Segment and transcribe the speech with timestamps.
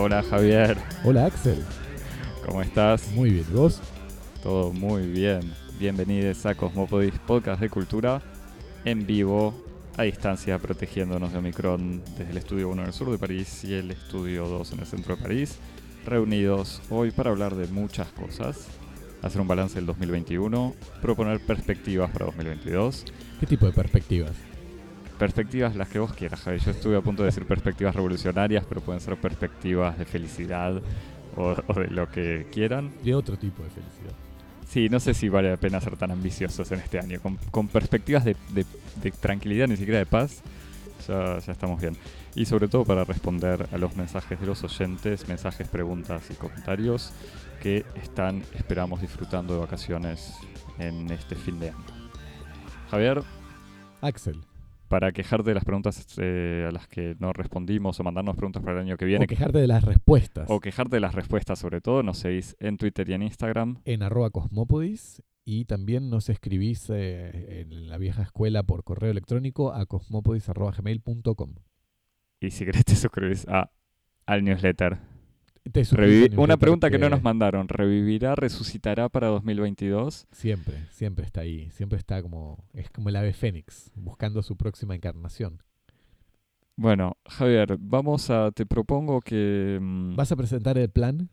[0.00, 1.58] Hola Javier, Hola Axel,
[2.46, 3.10] ¿cómo estás?
[3.10, 3.46] muy bien.
[3.50, 3.80] ¿Y ¿Vos?
[4.44, 5.40] Todo muy bien.
[5.80, 8.22] Bienvenidos a Cosmopodis, podcast de cultura
[8.84, 9.60] en vivo,
[9.96, 13.74] a distancia, protegiéndonos de Omicron desde el estudio 1 en el sur de París y
[13.74, 15.58] el estudio 2 en el centro de París.
[16.06, 18.68] Reunidos hoy para hablar de muchas cosas,
[19.20, 23.04] hacer un balance del 2021, proponer perspectivas para 2022.
[23.40, 24.30] ¿Qué tipo de perspectivas?
[25.18, 26.58] Perspectivas las que vos quieras, Javi.
[26.60, 30.80] Yo estuve a punto de decir perspectivas revolucionarias, pero pueden ser perspectivas de felicidad
[31.36, 32.92] o, o de lo que quieran.
[33.02, 34.12] De otro tipo de felicidad.
[34.68, 37.20] Sí, no sé si vale la pena ser tan ambiciosos en este año.
[37.20, 38.66] Con, con perspectivas de, de-
[39.02, 40.40] de tranquilidad, ni siquiera de paz,
[41.08, 41.96] ya, ya estamos bien.
[42.34, 47.12] Y sobre todo para responder a los mensajes de los oyentes, mensajes, preguntas y comentarios
[47.62, 50.34] que están, esperamos, disfrutando de vacaciones
[50.78, 51.84] en este fin de año.
[52.90, 53.22] Javier,
[54.00, 54.38] Axel,
[54.88, 58.80] para quejarte de las preguntas eh, a las que no respondimos o mandarnos preguntas para
[58.80, 61.80] el año que viene, o quejarte de las respuestas o quejarte de las respuestas sobre
[61.80, 63.80] todo, nos seguís en Twitter y en Instagram.
[63.84, 69.72] en arroba cosmopodis y también nos escribís eh, en la vieja escuela por correo electrónico
[69.72, 71.54] a cosmopodis.gmail.com.
[72.40, 73.70] Y si querés te suscribís a,
[74.26, 74.98] al newsletter.
[75.72, 75.82] Te
[76.36, 77.68] una pregunta que no nos mandaron.
[77.68, 80.26] ¿Revivirá, resucitará para 2022?
[80.32, 81.70] Siempre, siempre está ahí.
[81.70, 82.64] Siempre está como.
[82.72, 85.62] Es como el ave fénix, buscando su próxima encarnación.
[86.76, 88.52] Bueno, Javier, vamos a...
[88.52, 89.80] Te propongo que...
[89.80, 91.28] mm, ¿Vas a presentar el plan?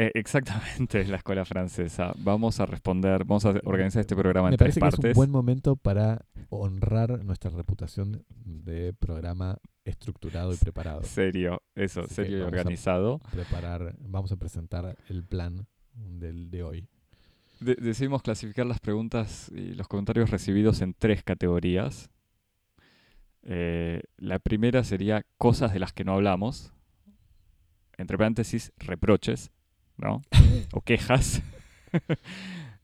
[0.00, 2.12] Eh, exactamente, la escuela francesa.
[2.18, 5.10] Vamos a responder, vamos a organizar este programa en Me tres parece que es partes.
[5.10, 11.02] un buen momento para honrar nuestra reputación de programa estructurado y preparado.
[11.02, 13.20] Serio, eso, Así serio y organizado.
[13.32, 16.88] Preparar, vamos a presentar el plan del de hoy.
[17.60, 22.08] De- decidimos clasificar las preguntas y los comentarios recibidos en tres categorías.
[23.42, 26.72] Eh, la primera sería cosas de las que no hablamos.
[27.96, 29.50] Entre paréntesis, reproches,
[29.98, 30.22] ¿no?
[30.72, 31.42] o quejas.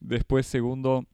[0.00, 1.06] Después, segundo,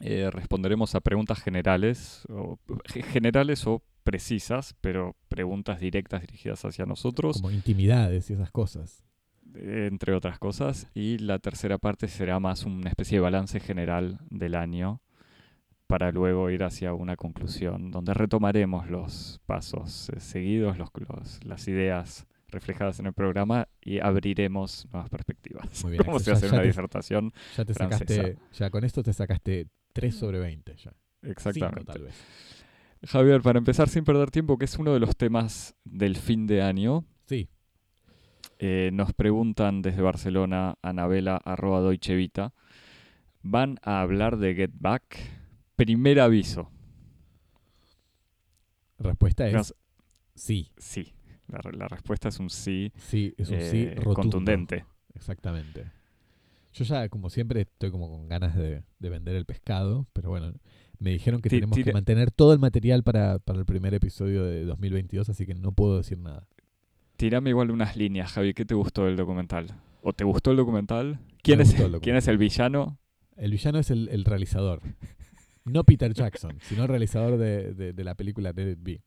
[0.00, 6.86] eh, responderemos a preguntas generales, o, ge- generales o precisas, pero preguntas directas dirigidas hacia
[6.86, 9.04] nosotros Como intimidades y esas cosas.
[9.54, 10.86] entre otras cosas.
[10.94, 15.00] Y la tercera parte será más una especie de balance general del año
[15.86, 21.68] para luego ir hacia una conclusión donde retomaremos los pasos eh, seguidos, los, los- las
[21.68, 25.82] ideas reflejadas en el programa y abriremos nuevas perspectivas.
[25.84, 27.32] Muy bien, Como si hacer ya una te- disertación.
[27.56, 28.14] Ya te Francesa.
[28.14, 30.90] sacaste, ya con esto te sacaste 3 sobre 20 ya.
[30.90, 31.84] Cinco, Exactamente.
[31.92, 32.14] tal vez.
[33.04, 36.62] Javier, para empezar sin perder tiempo, que es uno de los temas del fin de
[36.62, 37.48] año, Sí,
[38.58, 42.52] Eh, nos preguntan desde Barcelona, Anabela, arroba Deutsche Vita.
[43.42, 45.02] ¿Van a hablar de Get Back?
[45.76, 46.70] Primer aviso.
[48.98, 49.74] respuesta es
[50.34, 50.70] sí.
[50.78, 51.12] sí.
[51.48, 54.14] La, re- la respuesta es un sí, Sí, es un sí eh, rotundo.
[54.14, 54.84] contundente.
[55.14, 55.90] Exactamente.
[56.74, 60.52] Yo ya, como siempre, estoy como con ganas de, de vender el pescado, pero bueno,
[60.98, 64.64] me dijeron que tenemos que mantener todo el material para, para el primer episodio de
[64.64, 66.46] 2022, así que no puedo decir nada.
[67.16, 68.52] Tirame igual unas líneas, Javi.
[68.52, 69.68] ¿Qué te gustó del documental?
[70.02, 71.18] ¿O te gustó el documental?
[71.42, 72.98] ¿Quién, es, el ¿quién es el villano?
[73.36, 74.82] El villano es el, el realizador.
[75.64, 79.00] No Peter Jackson, sino el realizador de, de- de la película It Be.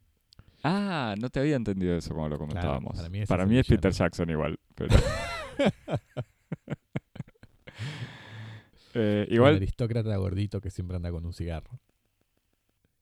[0.64, 2.98] Ah, no te había entendido eso como lo comentábamos.
[2.98, 3.92] para mí para es el mí es Peter.
[3.92, 4.60] Jackson igual.
[4.76, 4.96] Pero...
[8.96, 11.80] Eh, El igual, aristócrata gordito que siempre anda con un cigarro.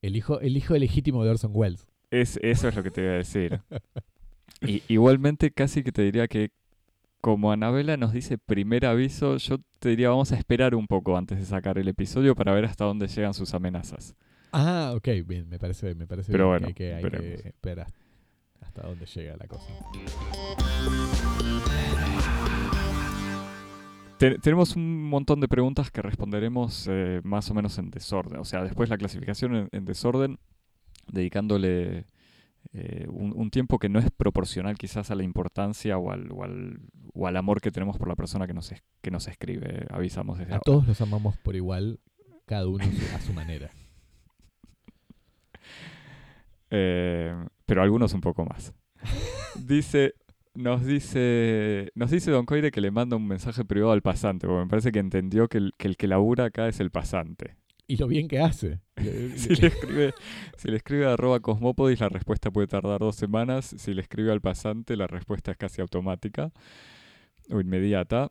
[0.02, 1.86] El hijo, el hijo legítimo de Orson Welles.
[2.10, 3.60] Es, eso es lo que te iba a decir.
[4.60, 6.50] Y, igualmente casi que te diría que
[7.20, 11.38] como Anabela nos dice primer aviso, yo te diría vamos a esperar un poco antes
[11.38, 14.16] de sacar el episodio para ver hasta dónde llegan sus amenazas.
[14.52, 17.86] Ah, ok, bien, me parece, me parece Pero bien bueno, que hay que, esperar
[18.60, 19.66] hasta dónde llega la cosa.
[24.18, 28.38] Te- tenemos un montón de preguntas que responderemos eh, más o menos en desorden.
[28.40, 30.38] O sea, después la clasificación en, en desorden,
[31.06, 32.04] dedicándole
[32.72, 36.42] eh, un, un tiempo que no es proporcional quizás a la importancia o al, o
[36.42, 36.80] al,
[37.14, 39.86] o al amor que tenemos por la persona que nos, es- que nos escribe.
[39.90, 40.64] Avisamos desde A ahora.
[40.64, 42.00] todos los amamos por igual,
[42.44, 42.84] cada uno
[43.14, 43.70] a su manera.
[46.70, 47.34] Eh,
[47.66, 48.74] pero algunos un poco más.
[49.66, 50.14] Dice,
[50.54, 54.64] nos dice, nos dice Don Coire que le manda un mensaje privado al pasante, porque
[54.64, 57.56] me parece que entendió que el que, el que labura acá es el pasante.
[57.90, 58.80] Y lo bien que hace.
[59.36, 60.12] Si le escribe,
[60.56, 63.74] si le escribe a arroba cosmopodis, la respuesta puede tardar dos semanas.
[63.78, 66.52] Si le escribe al pasante, la respuesta es casi automática
[67.50, 68.30] o inmediata.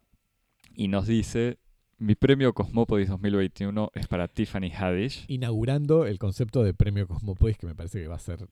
[0.75, 1.57] Y nos dice,
[1.99, 5.25] mi premio Cosmopodis 2021 es para Tiffany Haddish.
[5.27, 8.47] Inaugurando el concepto de premio Cosmopodis, que me parece que va a ser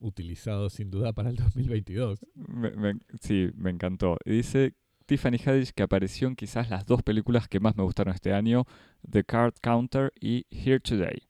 [0.00, 2.18] utilizado sin duda para el 2022.
[2.34, 4.16] Me- me- sí, me encantó.
[4.24, 4.74] Y dice
[5.06, 8.64] Tiffany Haddish que apareció en quizás las dos películas que más me gustaron este año,
[9.08, 11.22] The Card Counter y Here Today.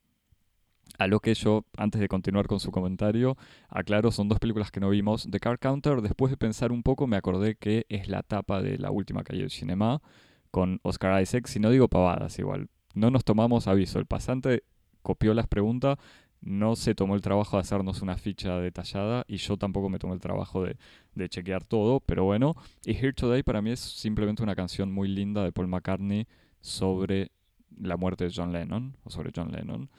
[0.98, 3.36] A lo que yo, antes de continuar con su comentario,
[3.68, 5.26] aclaro, son dos películas que no vimos.
[5.30, 8.76] The Card Counter, después de pensar un poco, me acordé que es la tapa de
[8.78, 10.02] la última calle del cinema
[10.50, 11.46] con Oscar Isaac.
[11.46, 12.68] Si no digo pavadas, igual.
[12.94, 13.98] No nos tomamos aviso.
[13.98, 14.64] El pasante
[15.02, 15.98] copió las preguntas,
[16.40, 20.14] no se tomó el trabajo de hacernos una ficha detallada y yo tampoco me tomé
[20.14, 20.76] el trabajo de,
[21.14, 22.54] de chequear todo, pero bueno.
[22.84, 26.26] Y Here Today para mí es simplemente una canción muy linda de Paul McCartney
[26.60, 27.30] sobre
[27.78, 29.90] la muerte de John Lennon, o sobre John Lennon.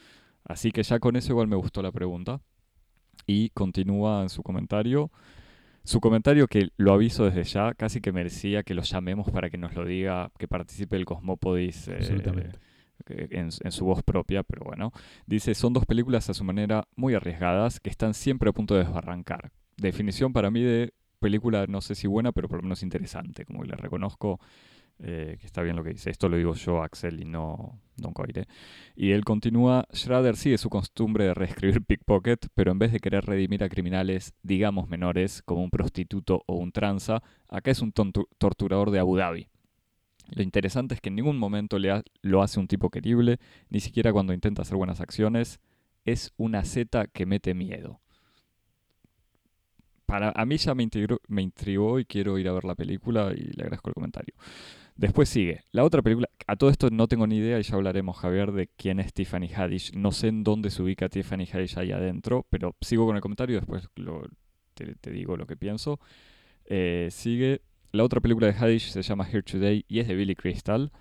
[0.43, 2.41] Así que ya con eso igual me gustó la pregunta.
[3.27, 5.11] Y continúa en su comentario.
[5.83, 9.57] Su comentario que lo aviso desde ya, casi que merecía que lo llamemos para que
[9.57, 11.99] nos lo diga, que participe el Cosmópodis eh,
[13.05, 14.91] que- en, en su voz propia, pero bueno.
[15.25, 18.83] Dice, son dos películas a su manera muy arriesgadas que están siempre a punto de
[18.83, 19.51] desbarrancar.
[19.77, 23.61] Definición para mí de película, no sé si buena, pero por lo menos interesante, como
[23.63, 24.39] que le reconozco
[25.03, 26.11] eh, que está bien lo que dice.
[26.11, 28.47] Esto lo digo yo, Axel, y no Don Coire.
[28.95, 33.25] Y él continúa, Schrader sigue su costumbre de reescribir Pickpocket, pero en vez de querer
[33.25, 38.91] redimir a criminales, digamos menores, como un prostituto o un tranza, acá es un torturador
[38.91, 39.47] de Abu Dhabi.
[40.35, 41.77] Lo interesante es que en ningún momento
[42.21, 43.39] lo hace un tipo querible,
[43.69, 45.59] ni siquiera cuando intenta hacer buenas acciones.
[46.05, 47.99] Es una Z que mete miedo.
[50.05, 50.83] Para, a mí ya me
[51.41, 54.35] intrigó y quiero ir a ver la película y le agradezco el comentario.
[55.01, 55.61] Después sigue.
[55.71, 58.67] La otra película, a todo esto no tengo ni idea y ya hablaremos, Javier, de
[58.67, 59.93] quién es Tiffany Haddish.
[59.95, 63.57] No sé en dónde se ubica Tiffany Haddish ahí adentro, pero sigo con el comentario
[63.57, 63.89] y después
[64.75, 65.99] te, digo lo que pienso.
[66.65, 67.61] Eh, sigue.
[67.91, 70.91] La otra película de Haddish se llama Here Today y es de Billy Crystal,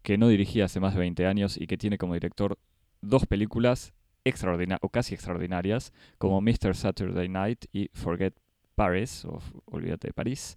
[0.00, 2.58] que no dirigía hace más de 20 años y que tiene como director
[3.02, 3.92] dos películas
[4.24, 6.74] extraordinarias o casi extraordinarias, como Mr.
[6.74, 8.32] Saturday Night y Forget
[8.74, 10.56] Paris, o Olvídate de París.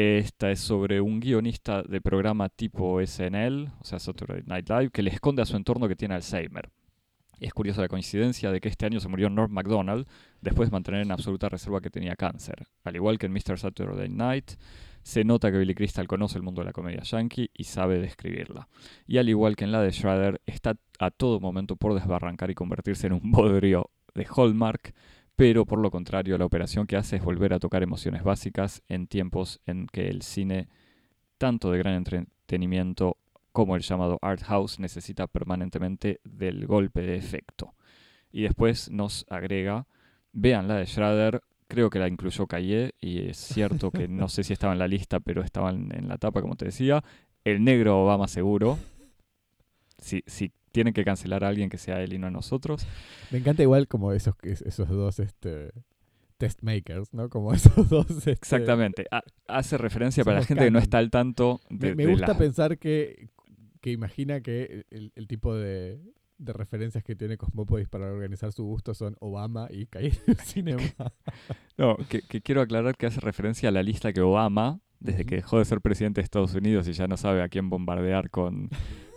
[0.00, 5.02] Esta es sobre un guionista de programa tipo SNL, o sea, Saturday Night Live, que
[5.02, 6.70] le esconde a su entorno que tiene Alzheimer.
[7.40, 10.06] Es curiosa la coincidencia de que este año se murió Norm MacDonald
[10.40, 12.68] después de mantener en absoluta reserva que tenía cáncer.
[12.84, 13.58] Al igual que en Mr.
[13.58, 14.52] Saturday Night,
[15.02, 18.68] se nota que Billy Crystal conoce el mundo de la comedia yankee y sabe describirla.
[19.08, 22.54] Y al igual que en la de Schrader, está a todo momento por desbarrancar y
[22.54, 24.94] convertirse en un bodrio de Hallmark,
[25.38, 29.06] pero por lo contrario, la operación que hace es volver a tocar emociones básicas en
[29.06, 30.66] tiempos en que el cine,
[31.38, 33.18] tanto de gran entretenimiento
[33.52, 37.76] como el llamado art house, necesita permanentemente del golpe de efecto.
[38.32, 39.86] Y después nos agrega,
[40.32, 44.42] vean la de Schrader, creo que la incluyó Calle, y es cierto que no sé
[44.42, 47.04] si estaba en la lista, pero estaba en, en la tapa, como te decía.
[47.44, 48.76] El negro Obama seguro.
[49.98, 52.86] Si, si tienen que cancelar a alguien que sea él y no a nosotros.
[53.30, 55.70] Me encanta igual como esos, esos dos este,
[56.36, 57.28] test makers, ¿no?
[57.28, 58.08] Como esos dos.
[58.10, 59.06] este, Exactamente.
[59.10, 62.12] Ha- hace referencia para la gente que no está al tanto Me, de, me de
[62.12, 63.28] gusta la- pensar que,
[63.80, 66.00] que imagina que el, el tipo de,
[66.38, 70.36] de referencias que tiene Cosmópolis para organizar su gusto son Obama y caer en el
[70.44, 70.82] cinema.
[71.76, 75.36] No, que, que quiero aclarar que hace referencia a la lista que Obama, desde que
[75.36, 78.68] dejó de ser presidente de Estados Unidos y ya no sabe a quién bombardear con,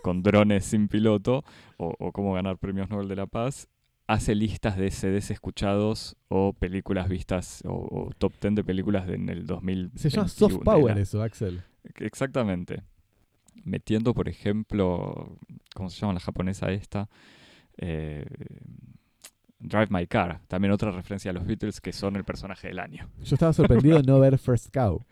[0.01, 1.43] con drones sin piloto
[1.77, 3.67] o, o cómo ganar premios Nobel de la Paz,
[4.07, 9.15] hace listas de CDs escuchados o películas vistas o, o top 10 de películas de-
[9.15, 9.91] en el 2000.
[9.95, 11.61] Se llama soft power eso, Axel.
[11.95, 12.83] Exactamente.
[13.63, 15.37] Metiendo, por ejemplo,
[15.75, 17.09] ¿cómo se llama la japonesa esta?
[17.77, 18.25] Eh,
[19.59, 23.07] Drive My Car, también otra referencia a los Beatles que son el personaje del año.
[23.23, 25.05] Yo estaba sorprendido de no ver First Cow.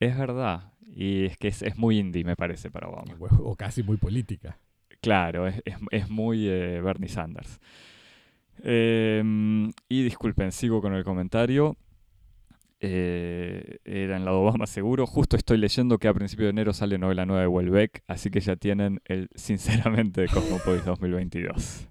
[0.00, 3.14] Es verdad, y es que es, es muy indie, me parece, para Obama.
[3.40, 4.58] O casi muy política.
[5.00, 7.60] Claro, es, es- es muy eh, Bernie Sanders.
[8.62, 11.76] Em, y disculpen, sigo con el comentario.
[12.82, 15.06] Eh, era en la de Obama seguro.
[15.06, 18.40] Justo estoy leyendo que a principio de enero sale novela nueva de Welbeck, así que
[18.40, 21.88] ya tienen el Sinceramente de Cosmopolis 2022.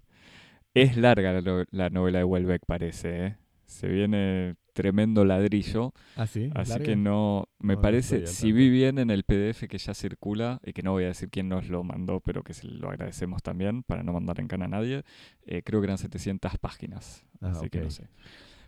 [0.74, 3.25] Es larga la novela de Welbeck, parece.
[3.28, 3.36] ¿eh?
[3.66, 5.93] Se viene tremendo ladrillo.
[6.15, 6.50] Ah, sí.
[6.55, 6.86] Así ¿Larga?
[6.86, 10.71] que no, me No, parece, si vi bien en el PDF que ya circula, y
[10.71, 13.83] que no voy a decir quién nos lo mandó, pero que se lo agradecemos también
[13.83, 15.03] para no mandar en cana a nadie,
[15.45, 18.07] eh, creo que eran 700 páginas, Ah, así que no sé.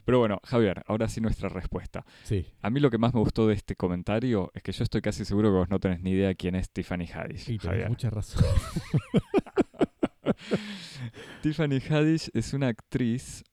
[0.04, 2.04] Pero bueno, Javier, ahora sí nuestra respuesta.
[2.24, 2.46] Sí.
[2.62, 5.24] A mí lo que más me gustó de este comentario es que yo estoy casi
[5.26, 7.46] seguro que vos no tenés ni idea quién es Tiffany Haddish.
[7.46, 8.44] Sí, tenés mucha razón.
[11.42, 13.44] Tiffany Haddish es una actriz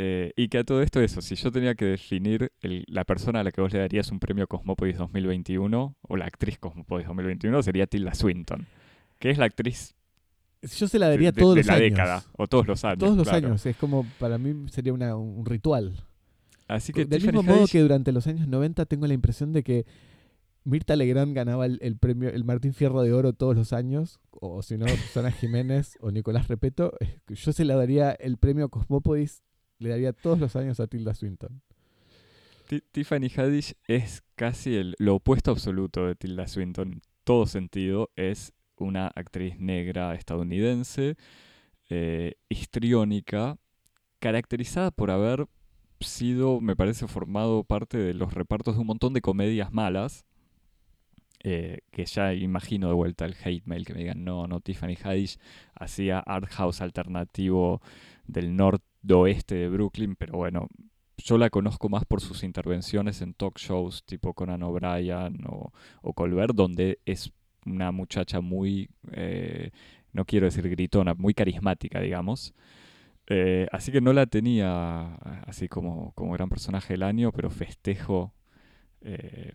[0.00, 3.40] eh, y que a todo esto eso, si yo tenía que definir el- la persona
[3.40, 7.62] a la que vos le darías un premio Cosmópolis 2021 o la actriz Cosmópolis 2021
[7.62, 8.66] sería Tilda Swinton,
[9.18, 9.94] que es la actriz
[10.62, 11.90] Yo se la daría de, todos de los la años.
[11.90, 12.98] década, o todos los años.
[12.98, 13.46] Todos los claro.
[13.48, 13.66] años.
[13.66, 16.04] Es como, para mí sería una- un ritual.
[16.68, 19.86] Así que Del mismo modo que durante los años 90 tengo la impresión de que
[20.64, 24.62] Mirta Legrand ganaba el, el premio, el Martín Fierro de Oro todos los años, o
[24.62, 26.92] si no, Susana Jiménez o Nicolás Repeto.
[27.00, 29.42] eh, Yo se la daría el premio Cosmópodis,
[29.78, 31.60] le daría todos los años a Tilda Swinton.
[32.68, 36.92] Ti- Tiffany Haddish es casi el, lo opuesto absoluto de Tilda Swinton.
[36.92, 41.16] En todo sentido, es una actriz negra estadounidense,
[41.90, 43.56] eh, histriónica,
[44.18, 45.46] caracterizada por haber
[46.00, 50.24] sido, me parece, formado parte de los repartos de un montón de comedias malas.
[51.44, 54.96] eh, que ya imagino de vuelta el hate mail que me digan, no, no, Tiffany
[55.02, 55.38] Haddish
[55.74, 57.80] hacía art house alternativo
[58.26, 60.68] del noroeste de Brooklyn, pero bueno,
[61.16, 65.72] yo la conozco más por sus intervenciones en talk shows tipo Conan O'Brien o,
[66.02, 67.32] o Colbert, donde es
[67.66, 69.70] una muchacha muy, eh,
[70.12, 72.54] no quiero decir gritona, muy carismática, digamos.
[73.26, 75.14] Eh, así que no la tenía
[75.46, 78.34] así como, como gran personaje del año, pero festejo
[79.00, 79.52] eh,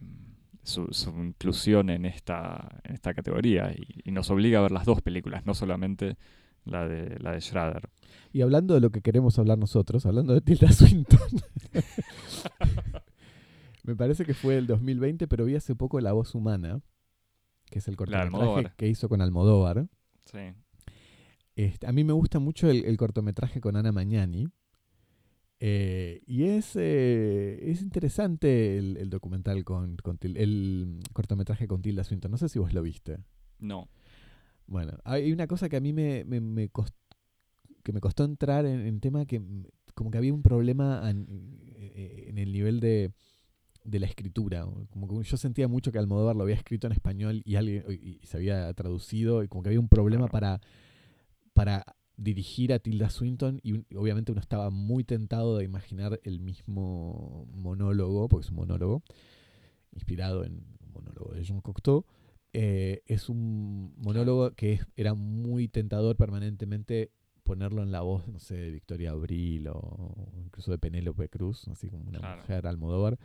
[0.64, 5.46] su, inclusión en esta, en esta categoría y nos obliga a ver las dos películas,
[5.46, 6.18] no solamente
[6.66, 7.90] la de, la de Schrader.
[8.32, 11.20] Y hablando de lo que queremos hablar nosotros, hablando de Tilda Swinton.
[13.84, 16.82] Me parece que fue el 2020, pero vi hace poco La Voz Humana,
[17.70, 19.88] que es el cortometraje que hizo con Almodóvar.
[20.26, 20.54] Sí.
[21.56, 24.48] Este, a mí me gusta mucho el, el cortometraje con Ana Mañani.
[25.60, 32.04] eh, y es, eh, es interesante el, el documental con, con el cortometraje con Tilda
[32.04, 32.32] Swinton.
[32.32, 33.20] No sé si vos lo viste.
[33.60, 33.90] No.
[34.68, 36.94] Bueno, hay una cosa que a mí me, me, me cost-
[37.84, 41.28] que me costó entrar en, en tema que mm, como que había un problema en,
[41.76, 43.12] eh, en el nivel de,
[43.84, 44.66] de la escritura.
[44.90, 48.20] Como que yo sentía mucho que Almodóvar lo había escrito en español y alguien y,
[48.24, 50.32] y se había traducido y como que había un problema Claro.
[50.32, 50.62] para,
[51.54, 56.40] para dirigir a Tilda Swinton y un- obviamente uno estaba muy tentado de imaginar el
[56.40, 59.04] mismo monólogo, porque es un monólogo,
[59.92, 62.06] inspirado en un monólogo de Jean Cocteau.
[62.54, 67.12] Eh, es un monólogo que es- era muy tentador permanentemente
[67.44, 71.90] ponerlo en la voz, no sé, de Victoria Abril o incluso de Penélope Cruz, así
[71.90, 72.42] como una Claro.
[72.42, 73.18] mujer Almodóvar.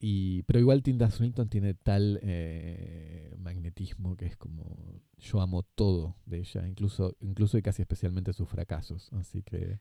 [0.00, 6.14] Y, pero igual Tilda Swinton tiene tal eh, magnetismo que es como yo amo todo
[6.24, 9.12] de ella, incluso, incluso y casi especialmente sus fracasos.
[9.14, 9.80] Así que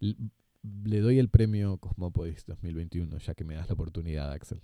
[0.00, 4.60] le doy el premio Cosmópodis 2021, ya que me das la oportunidad, Axel.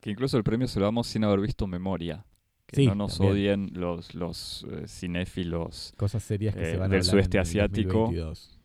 [0.00, 2.24] Que incluso el premio se lo damos sin haber visto Memoria.
[2.70, 3.32] Que Sí, no nos también.
[3.34, 5.92] odien los, los eh, cinéfilos.
[5.96, 8.00] Cosas serias que Eh, se van a del sudeste asiático.
[8.10, 8.56] 2022.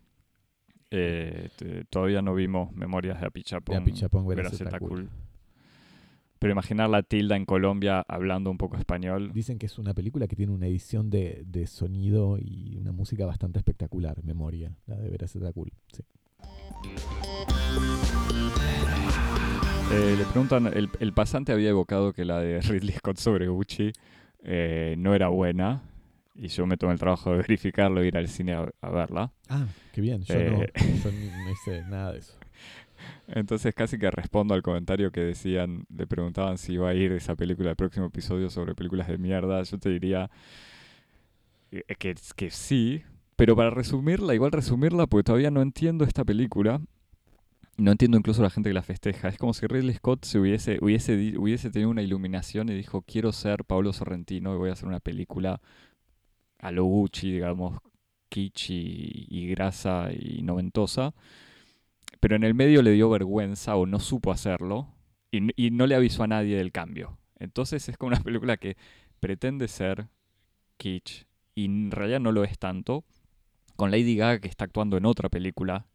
[0.92, 1.50] Eh,
[1.90, 3.76] todavía no vimos Memorias de Apichapón.
[3.76, 4.90] De Apichapón, Veraceta Veraceta cool.
[4.90, 5.10] Cool.
[6.38, 9.32] Pero imaginar la tilda en Colombia hablando un poco español.
[9.34, 13.26] Dicen que es una película que tiene una edición de, de sonido y una música
[13.26, 15.72] bastante espectacular, Memoria, la de Veraceta Cool.
[15.92, 16.04] Sí.
[19.92, 23.92] Eh, le preguntan, el, el pasante había evocado que la de Ridley Scott sobre Gucci
[24.44, 25.82] eh, no era buena.
[26.38, 29.32] Y yo me tomé el trabajo de verificarlo e ir al cine a, a verla.
[29.48, 30.24] Ah, qué bien.
[30.24, 30.50] Yo, Eh.
[30.52, 30.60] no,
[31.04, 32.34] yo ni- no hice nada de eso.
[33.28, 37.36] Entonces casi que respondo al comentario que decían, le preguntaban si iba a ir esa
[37.36, 39.62] película el próximo episodio sobre películas de mierda.
[39.64, 40.30] Yo te diría
[41.72, 43.04] eh, que, que sí,
[43.36, 46.82] pero para resumirla, igual resumirla, porque todavía no entiendo esta película.
[47.78, 49.28] No entiendo incluso la gente que la festeja.
[49.28, 53.34] Es como si Ridley Scott se hubiese, hubiese, hubiese tenido una iluminación y dijo, quiero
[53.34, 55.60] ser Pablo Sorrentino y voy a hacer una película
[56.60, 57.78] a lo Gucci, digamos,
[58.30, 61.14] kitsch y, grasa y noventosa.
[62.22, 64.88] Pero en el medio le dio vergüenza o no supo hacerlo
[65.32, 67.18] y, y no le avisó a nadie del cambio.
[67.40, 68.78] Entonces es como una película que
[69.20, 70.08] pretende ser
[70.78, 73.04] kitsch y en realidad no lo es tanto.
[73.76, 75.88] Con Lady Gaga que está actuando en otra película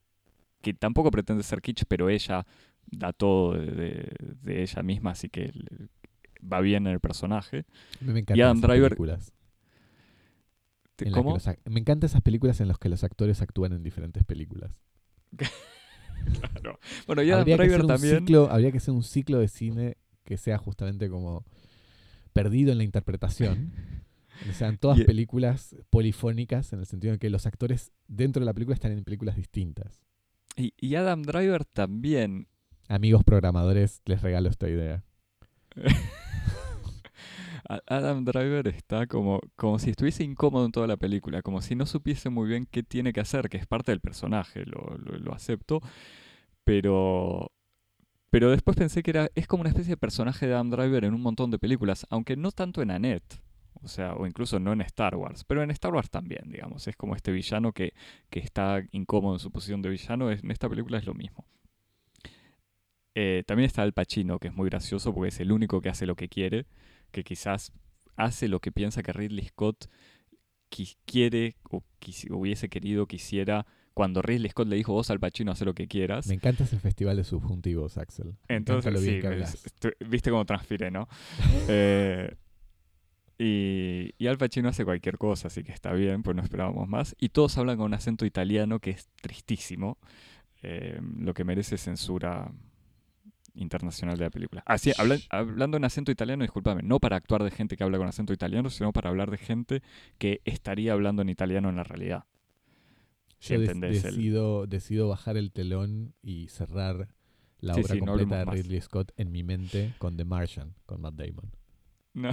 [0.63, 2.47] que tampoco pretende ser kitsch, pero ella
[2.87, 4.13] da todo de, de-
[4.43, 5.53] de ella misma, así que
[6.41, 7.65] va bien en el personaje.
[8.01, 9.33] Me encantan Adam Driver- películas.
[11.15, 11.33] ¿Cómo?
[11.35, 14.81] los me encantan esas películas en las que los actores actúan en diferentes películas.
[16.53, 16.79] Claro.
[17.07, 18.19] Bueno, y Adam habría, Driver también.
[18.19, 21.47] ciclo, habría que hacer un ciclo de cine que sea justamente como
[22.35, 23.73] perdido en la interpretación.
[24.45, 28.45] que sean todas Y- películas polifónicas en el sentido de que los actores dentro de
[28.47, 30.03] la película están en películas distintas.
[30.57, 32.47] Y, y Adam Driver también
[32.89, 35.05] Amigos programadores, les regalo esta idea.
[37.87, 41.87] Adam Driver está como, como si estuviese incómodo en toda la película, como si no
[41.87, 45.33] supiese muy bien qué tiene que hacer, que es parte del personaje, lo, lo- lo
[45.35, 45.81] acepto,
[46.65, 47.53] pero,
[48.31, 51.15] pero después pensé que era, es como una especie de personaje de Adam Driver en
[51.15, 53.41] un montón de películas, aunque no tanto en Annette.
[53.83, 56.87] O sea, o incluso no en Star Wars, pero en Star Wars también, digamos.
[56.89, 57.95] Es como este villano que,
[58.29, 60.31] que está incómodo en su posición de villano.
[60.31, 61.45] En esta película es lo mismo.
[63.15, 66.07] Eh, también está Al Pacino, que es muy gracioso porque es el único que hace
[66.07, 66.67] lo que quiere,
[67.11, 67.73] que quizás
[68.17, 69.89] hace lo que piensa que Ridley Scott
[71.05, 71.83] quiere o
[72.31, 76.27] hubiese querido, quisiera cuando Ridley Scott le dijo vos al Pacino hace lo que quieras.
[76.29, 78.37] Me encanta ese festival de subjuntivos, Axel.
[78.49, 79.21] Entonces, sí,
[80.09, 81.09] viste cómo transfiré, ¿no?
[81.69, 82.35] eh,
[83.43, 87.17] y, y, Al Pacino hace cualquier cosa, así que está bien, pues no esperábamos más.
[87.19, 89.97] Y todos hablan con un acento italiano que es tristísimo,
[90.63, 92.53] eh, lo que merece censura
[93.55, 94.63] internacional de la película.
[94.67, 94.93] Así,
[95.31, 98.69] hablando en acento italiano, discúlpame, no para actuar de gente que habla con acento italiano,
[98.69, 99.83] sino para hablar de gente
[100.19, 102.25] que estaría hablando en italiano en la realidad.
[103.41, 107.09] Yo decido, decido bajar el telón y cerrar
[107.59, 111.51] la obra completa de Ridley Scott en mi mente con The Martian, con Matt Damon.
[112.13, 112.31] No.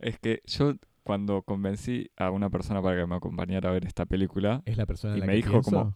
[0.00, 0.74] Es que yo
[1.04, 4.62] cuando convencí a una persona para que me acompañara a ver esta película.
[4.64, 5.94] ¿Es la persona y la me dijo como.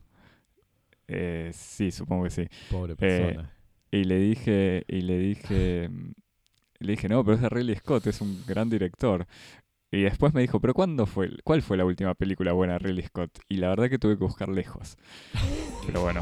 [1.08, 2.48] Eh, sí, supongo que sí.
[2.70, 3.50] Pobre persona.
[3.90, 5.90] Y le dije, y le dije,
[6.78, 9.26] le dije, no, pero es de Ridley Scott, es un gran director.
[9.90, 11.30] Y después me dijo, pero ¿cuándo fue?
[11.44, 13.38] ¿Cuál fue la última película buena de Ridley Scott?
[13.48, 14.98] Y la verdad que tuve que buscar lejos.
[15.86, 16.20] Pero bueno.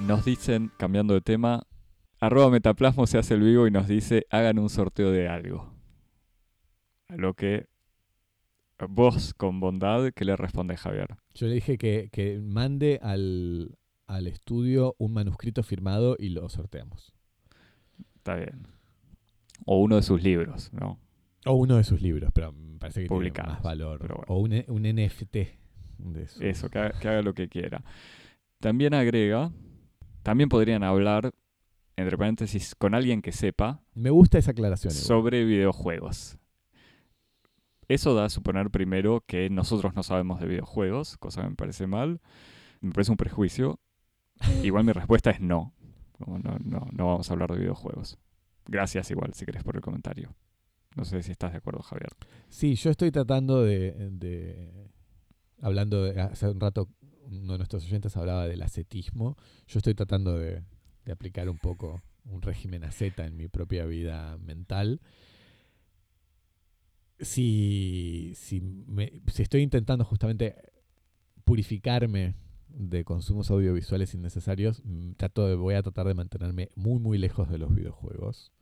[0.00, 1.62] Nos dicen, cambiando de tema,
[2.26, 5.74] arroba Metaplasmo se hace el vivo y nos dice, hagan un sorteo de algo.
[7.08, 7.66] A lo que
[8.88, 11.16] vos, con bondad, ¿qué le responde Javier?
[11.34, 13.76] Yo le dije que, que mande al,
[14.06, 17.14] al estudio un manuscrito firmado y lo sorteamos.
[18.16, 18.68] Está bien.
[19.66, 20.98] O uno de sus libros, ¿no?
[21.46, 24.24] O uno de sus libros, pero me parece que tiene más valor.
[24.28, 25.34] O un, un, NFT
[25.98, 26.42] de eso.
[26.42, 27.84] Eso, que haga, lo que quiera.
[28.60, 29.52] También agrega,
[30.22, 31.32] también podrían hablar,
[31.96, 33.82] entre paréntesis, con alguien que sepa.
[33.94, 34.92] Me gusta esa aclaración.
[34.92, 36.38] Sobre videojuegos.
[37.88, 41.86] Eso da a suponer primero que nosotros no sabemos de videojuegos, cosa que me parece
[41.86, 42.20] mal.
[42.80, 43.78] Me parece un prejuicio.
[44.62, 45.74] Igual mi respuesta es no.
[46.18, 48.18] No, no, no vamos a hablar de videojuegos.
[48.66, 50.34] Gracias igual, si querés, por el comentario.
[50.96, 52.10] No sé si estás de acuerdo, Javier.
[52.48, 54.90] Sí, yo estoy tratando de...
[55.60, 56.20] hablando de...
[56.20, 56.88] Hace un rato
[57.26, 59.36] uno de nuestros oyentes hablaba del ascetismo.
[59.66, 60.62] Yo estoy tratando de,
[61.12, 65.00] aplicar un poco un régimen asceta en mi propia vida mental.
[67.20, 68.62] Si, si,
[69.32, 70.56] si estoy intentando justamente
[71.44, 72.34] purificarme
[72.68, 77.48] de consumos audiovisuales innecesarios, mm, trato de, voy a tratar de mantenerme muy muy lejos
[77.48, 78.52] de los videojuegos.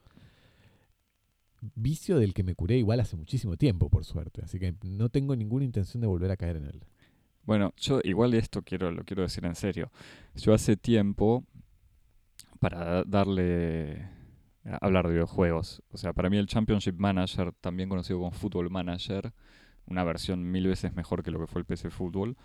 [1.74, 5.36] Vicio del que me curé igual hace muchísimo tiempo, por suerte, así que no tengo
[5.36, 6.84] ninguna intención de volver a caer en él.
[7.44, 9.90] Bueno, yo igual esto quiero, lo quiero decir en serio.
[10.36, 11.44] Yo hace tiempo,
[12.62, 14.08] para darle
[14.64, 18.70] a hablar de videojuegos, o sea, para mí el Championship Manager, también conocido como Football
[18.70, 19.32] Manager,
[19.86, 22.36] una versión mil veces mejor que lo que fue el PC Football,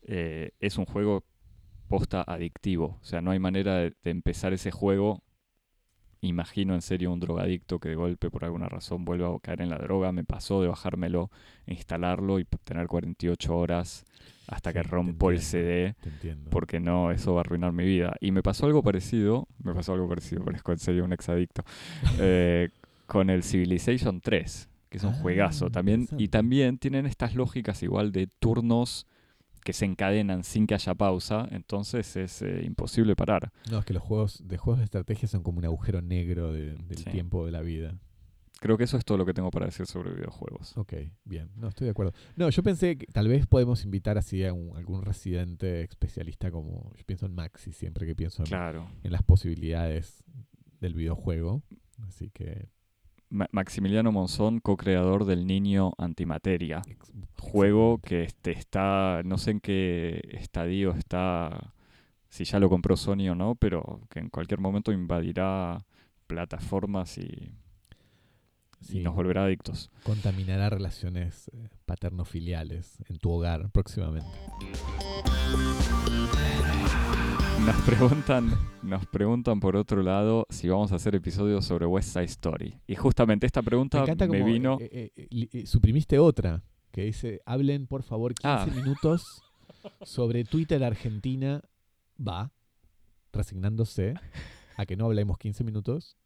[0.00, 1.24] eh, es un juego
[1.88, 2.98] posta adictivo.
[3.02, 5.22] O sea, no hay manera de, empezar ese juego.
[6.26, 9.70] Imagino en serio un drogadicto que de golpe por alguna razón vuelva a caer en
[9.70, 10.12] la droga.
[10.12, 11.30] Me pasó de bajármelo,
[11.66, 14.04] instalarlo y tener 48 horas
[14.48, 15.94] hasta que rompo el CD.
[16.50, 18.14] Porque no, eso va a arruinar mi vida.
[18.20, 19.48] Y me pasó algo parecido.
[19.62, 21.64] Me pasó algo parecido, parezco en serio un exadicto.
[22.18, 22.70] Eh,
[23.06, 26.08] con el Civilization 3, que es un ah, juegazo también.
[26.18, 29.06] Y también tienen estas lógicas igual de turnos
[29.66, 33.50] que se encadenan sin que haya pausa, entonces es eh, imposible parar.
[33.68, 36.78] No, es que los juegos de juegos de estrategia son como un agujero negro del
[37.10, 37.98] tiempo de la vida.
[38.60, 40.78] Creo que eso es todo lo que tengo para decir sobre videojuegos.
[40.78, 41.50] Ok, bien.
[41.56, 42.12] No, estoy de acuerdo.
[42.36, 46.92] No, yo pensé que tal vez podemos invitar así a algún residente especialista como...
[46.94, 50.22] Yo pienso en Maxi siempre que pienso en las posibilidades
[50.80, 51.64] del videojuego.
[52.06, 52.68] Así que
[53.28, 56.82] Maximiliano Monzón, co-creador del Niño Antimateria.
[57.38, 61.74] juego que este está, no sé en qué estadio está,
[62.28, 65.84] si ya lo compró Sony o no, pero que en cualquier momento invadirá
[66.26, 67.52] plataformas y,
[68.92, 69.90] nos volverá adictos.
[70.04, 74.28] Contaminará relaciones eh, paterno-filiales en tu hogar próximamente.
[77.66, 78.50] Nos preguntan,
[78.84, 82.78] nos preguntan por otro lado si vamos a hacer episodios sobre West Side Story.
[82.86, 84.78] Y justamente esta pregunta me, vino.
[84.80, 88.66] Eh, eh, eh, suprimiste otra que dice: hablen por favor 15 ah.
[88.72, 89.42] minutos
[90.02, 91.60] sobre Twitter Argentina.
[92.16, 92.52] Va,
[93.32, 94.14] resignándose
[94.76, 96.16] a que no hablemos 15 minutos.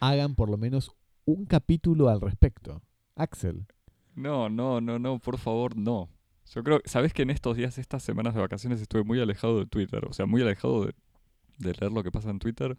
[0.00, 0.92] Hagan por lo menos
[1.26, 2.80] un capítulo al respecto.
[3.16, 3.66] Axel.
[4.14, 6.08] No, no, no, no, por favor, no.
[6.54, 9.66] Yo creo, sabes que en estos días, estas semanas de vacaciones, estuve muy alejado de
[9.66, 10.94] Twitter, o sea, muy alejado de,
[11.58, 12.76] leer lo que pasa en Twitter,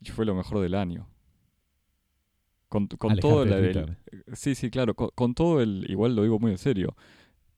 [0.00, 1.08] y fue lo mejor del año.
[2.68, 3.98] Con, con todo el- Twitter.
[4.34, 4.94] Sí, sí, claro.
[4.94, 5.84] Con, con todo el.
[5.90, 6.96] Igual lo digo muy en serio.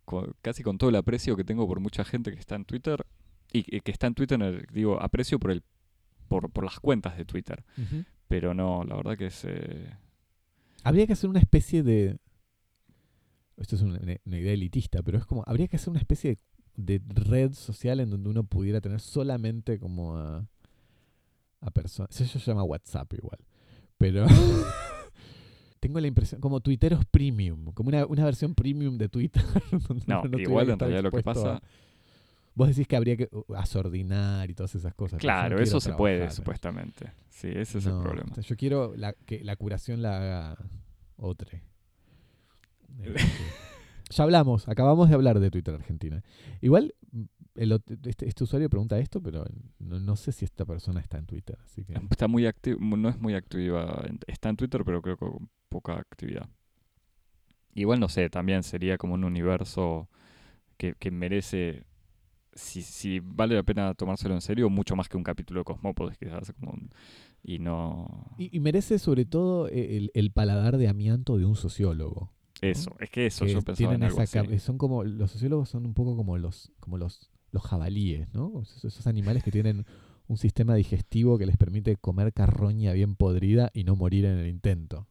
[0.04, 3.06] con- casi con todo el aprecio que tengo por mucha gente que está en Twitter.
[3.52, 5.62] Y, y que está en Twitter, en el- digo, aprecio por el.
[6.28, 7.64] Por, por las cuentas de Twitter.
[8.28, 9.44] Pero no, la verdad que es.
[9.44, 9.94] eh,
[10.82, 12.18] Habría que hacer una especie de.
[13.56, 15.44] Esto es una, una idea elitista, pero es como.
[15.46, 16.38] Habría que hacer una especie
[16.76, 20.46] de, de red social en donde uno pudiera tener solamente como a.
[21.60, 22.20] a personas.
[22.20, 23.38] Eso se llama WhatsApp igual.
[23.98, 24.26] Pero.
[25.80, 26.40] tengo la impresión.
[26.40, 27.72] Como tuiteros premium.
[27.72, 29.42] Como una, una versión premium de Twitter.
[30.06, 31.56] No, tuviera igual en realidad lo que pasa.
[31.56, 31.62] a-
[32.56, 35.14] Vos decís que habría que uh, asordinar y todas esas cosas.
[35.14, 37.12] no Claro, eso se puede, supuestamente.
[37.28, 38.32] Sí, ese es No, el problema.
[38.40, 40.56] yo quiero la- que la curación la haga
[41.16, 41.60] otra.
[44.10, 46.22] Ya hablamos, acabamos de hablar de Twitter Argentina.
[46.60, 46.94] Igual,
[47.56, 47.72] el
[48.04, 49.44] este, este usuario pregunta esto, pero
[49.80, 51.58] no, no sé si esta persona está en Twitter.
[51.64, 54.04] Así que Está muy activa, no es muy activa.
[54.28, 56.48] Está en Twitter, pero creo que con poca actividad.
[57.74, 60.08] Igual no sé, también sería como un universo
[60.76, 61.84] que, que merece,
[62.52, 66.16] si, si vale la pena tomárselo en serio, mucho más que un capítulo de Cosmópolis,
[66.18, 66.52] quizás.
[66.60, 66.90] Como un-
[67.42, 68.34] y no.
[68.38, 72.32] y, y merece sobre todo eh, el, el paladar de amianto de un sociólogo.
[72.60, 74.38] Eso, es que eso que yo pensaba tienen en algo esa así.
[74.48, 78.60] cap- son como los sociólogos son un poco como los como los los jabalíes, ¿no?
[78.62, 79.84] Esos, esos animales que tienen
[80.26, 84.48] un sistema digestivo que les permite comer carroña bien podrida y no morir en el
[84.48, 85.06] intento.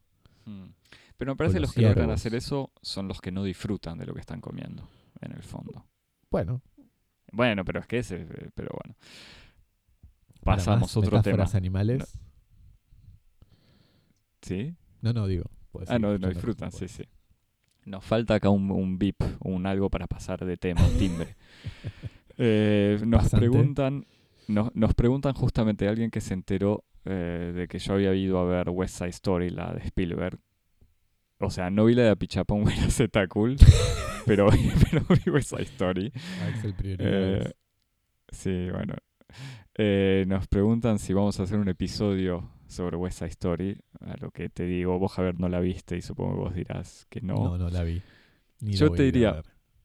[0.46, 0.70] Mm.
[1.18, 3.98] Pero me parece que los los que logran hacer eso son los que no disfrutan
[3.98, 4.88] de lo que están comiendo,
[5.22, 5.86] en el fondo.
[6.32, 6.62] Bueno,
[7.32, 8.96] Bueno, pero es que ese, eh, pero bueno.
[10.44, 11.46] Pasamos otro tema.
[11.54, 12.18] animales.
[14.42, 14.76] ¿Sí?
[15.02, 15.46] No, no, digo.
[15.88, 17.04] Ah, no, no disfrutan, sí, sí.
[17.86, 21.36] Nos falta acá un, un beep, un algo para pasar de tema, un timbre.
[22.40, 24.08] Eh, nos preguntan,
[24.48, 28.46] nos, nos preguntan justamente alguien que se enteró eh, de que yo había ido a
[28.46, 30.40] ver West Side Story, la de Spielberg.
[31.40, 33.58] O sea, no vi la de Apichapón, Buena Z Cool,
[34.26, 34.48] pero,
[34.90, 36.12] pero vi West Side Story.
[36.48, 37.46] Axel prioridades.
[37.48, 37.54] Eh,
[38.32, 38.96] sí, bueno.
[39.76, 43.78] Eh, nos preguntan si vamos a hacer un episodio sobre West Side Story.
[44.02, 47.06] A lo que te digo, vos, Javier, no la viste y supongo que vos dirás
[47.10, 47.36] que no.
[47.36, 47.58] no.
[47.58, 48.02] no, la vi.
[48.62, 49.42] Ni Yo te diría-.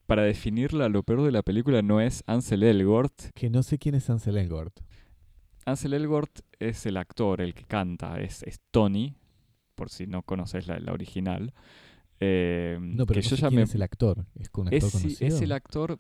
[0.06, 3.30] Para definirla, lo peor de la película no es Ansel Elgort.
[3.34, 4.80] Que no sé quién es Ansel Elgort.
[5.66, 9.16] Ansel Elgort es el actor, el que canta, es, es Tony,
[9.74, 11.52] por si no conoces la, la original.
[12.20, 14.24] Eh, No, pero que no yo sé ya quién me, es el actor.
[14.34, 15.36] ¿Es un actor es, sí, conocido?
[15.36, 15.98] es el actor,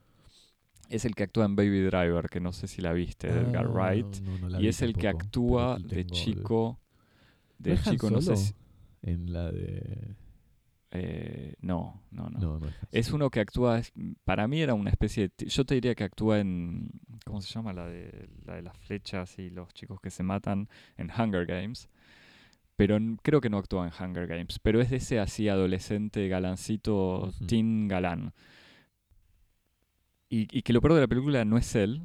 [0.88, 3.66] es el que actúa en Baby Driver, que no sé si la viste, de Edgar
[3.66, 4.20] Ah, Wright.
[4.22, 6.80] no, no la Y es el que actúa de chico.
[7.58, 8.54] ¿No De chico, no sé si.
[9.02, 10.16] En la de...
[10.90, 12.60] eh, no, no, no.
[12.92, 13.80] Es uno que actúa,
[14.24, 15.46] para mí era una especie de...
[15.46, 16.90] Yo te diría que actúa en...
[17.24, 17.72] ¿Cómo se llama?
[17.72, 21.88] La de, la de las flechas y los chicos que se matan en Hunger Games.
[22.76, 24.58] Pero creo que no actúa en Hunger Games.
[24.60, 27.46] Pero es de ese así adolescente galancito, Ujú.
[27.46, 28.32] teen galán.
[30.28, 32.02] Y, y que lo peor de la película no es él,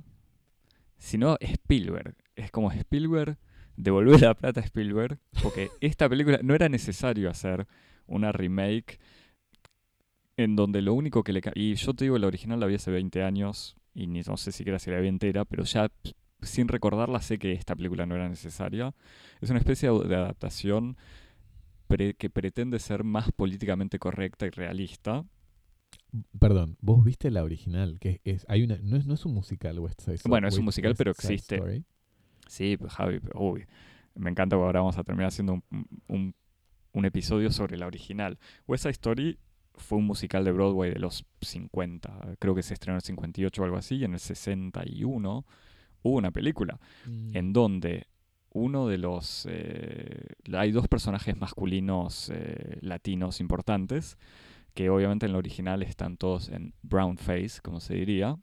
[0.98, 2.16] sino Spielberg.
[2.36, 3.38] Es como Spielberg,
[3.76, 7.68] devolver la plata a Spielberg, porque esta película no era necesario hacer
[8.08, 9.00] una remake
[10.38, 11.42] en donde lo único que le...
[11.56, 14.52] Y yo te digo, la original la vi hace 20 años y ni no sé
[14.52, 15.92] siquiera si la vi entera, pero ya
[16.42, 18.94] sin recordarla sé que esta película no era necesaria.
[19.42, 20.98] Es una especie de de adaptación
[21.88, 25.26] pre- que pretende ser más políticamente correcta y realista.
[26.40, 29.80] Perdón, vos viste la original, que es, hay una, no es, no es un musical
[29.80, 30.30] West Side Story.
[30.30, 31.56] Bueno, es un musical, West pero existe.
[31.56, 31.84] Story.
[32.48, 33.66] Sí, pues, Javi, uy,
[34.16, 35.64] me encanta que ahora vamos a terminar haciendo un,
[36.08, 36.36] un-
[36.92, 38.38] un episodio sobre la original.
[38.68, 39.40] West Side Story
[39.74, 43.62] fue un musical de Broadway de los 50, creo que se estrenó en el 58
[43.62, 45.46] o algo así, y en el 61
[46.04, 47.36] hubo una película Mm.
[47.36, 48.08] en donde
[48.52, 49.48] uno de los...
[49.50, 54.20] eh, hay dos personajes masculinos eh, latinos importantes,
[54.74, 58.38] que obviamente en la original están todos en brown face, como se diría.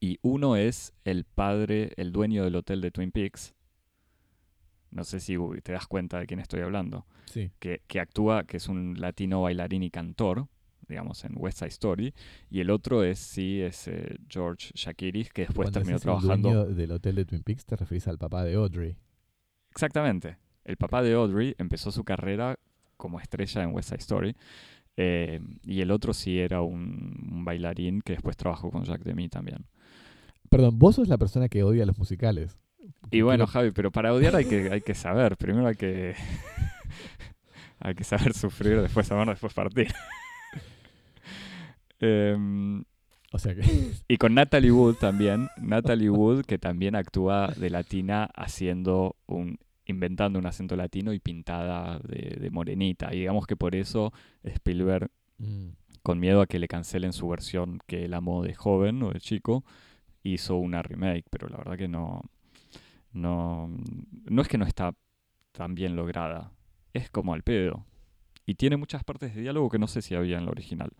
[0.00, 3.54] Y uno es el padre, el dueño del hotel de Twin Peaks.
[4.90, 7.06] No sé si uy, te das cuenta de quién estoy hablando.
[7.26, 7.52] Sí.
[7.60, 10.48] Que, que actúa, que es un latino bailarín y cantor,
[10.88, 12.14] digamos, en West Side Story.
[12.50, 16.18] Y el otro es, sí, es eh, George Shakiris, que después Cuando terminó decís el
[16.18, 16.50] trabajando...
[16.50, 18.96] dueño del hotel de Twin Peaks, te referís al papá de Audrey.
[19.70, 20.36] Exactamente.
[20.64, 22.58] El papá de Audrey empezó su carrera
[22.96, 24.36] como estrella en West Side Story.
[24.96, 29.28] Eh, y el otro sí era un, un bailarín que después trabajó con Jack Demi
[29.28, 29.66] también.
[30.50, 32.58] Perdón, vos sos la persona que odia los musicales.
[33.10, 35.36] Y bueno, Javi, pero para odiar hay que, hay que saber.
[35.36, 36.14] Primero hay que,
[37.80, 39.88] hay que saber sufrir, después amar, después partir.
[42.04, 42.82] Em,
[43.30, 43.62] O sea que...
[44.08, 45.48] y con Natalie Wood también.
[45.56, 49.60] Natalie Wood, que también actúa de latina haciendo un
[49.92, 53.14] inventando un acento latino y pintada de, de morenita.
[53.14, 55.70] Y digamos que por eso Spielberg, Mm.
[56.04, 59.20] con miedo a que le cancelen su versión que él amó de joven o de
[59.20, 59.64] chico,
[60.22, 62.22] hizo una remake, pero la verdad que no,
[63.12, 63.68] no,
[64.30, 64.94] no es que no está
[65.52, 66.52] tan bien lograda,
[66.92, 67.84] es como al pedo.
[68.46, 70.90] Y tiene muchas partes de diálogo que no sé si había en la original.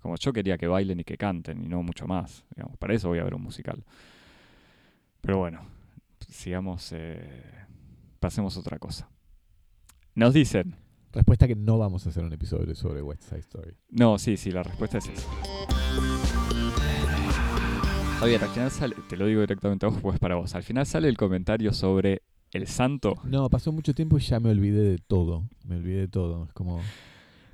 [0.00, 2.44] Como yo quería que bailen y que canten y no mucho más.
[2.54, 3.82] Digamos, para eso voy a ver un musical.
[5.20, 5.60] Pero bueno,
[6.28, 7.64] sigamos, eh,
[8.18, 9.08] pasemos a otra cosa.
[10.14, 10.76] Nos dicen,
[11.12, 13.74] Respuesta que no vamos a hacer un episodio sobre West Side Story.
[13.88, 15.26] no, sí, sí, la respuesta es esa.
[18.18, 20.54] Javier, al final sale, te lo digo directamente a vos, pues para vos.
[20.54, 23.14] Al final sale el comentario sobre el santo.
[23.24, 25.48] No, pasó mucho tiempo y ya me olvidé de todo.
[25.64, 26.44] Me olvidé de todo.
[26.44, 26.80] Es como.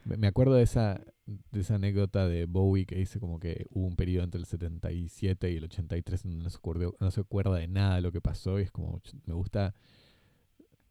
[0.05, 3.95] Me acuerdo de esa, de esa anécdota de Bowie que dice como que hubo un
[3.95, 7.69] periodo entre el 77 y el 83 donde no se, acuerdo- no se acuerda de
[7.69, 8.59] nada de lo que pasó.
[8.59, 9.01] Y es como.
[9.27, 9.75] Me gusta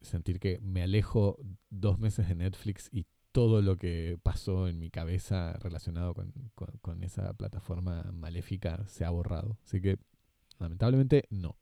[0.01, 1.37] sentir que me alejo
[1.69, 6.77] dos meses de Netflix y todo lo que pasó en mi cabeza relacionado con, con-
[6.81, 9.57] con esa plataforma maléfica se ha borrado.
[9.65, 9.97] Así que,
[10.59, 11.57] lamentablemente, no.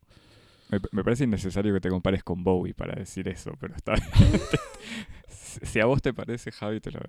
[0.71, 4.39] Me, me parece innecesario que te compares con Bowie para decir eso, pero está bien.
[5.28, 6.99] si a vos te parece, Javi, te lo,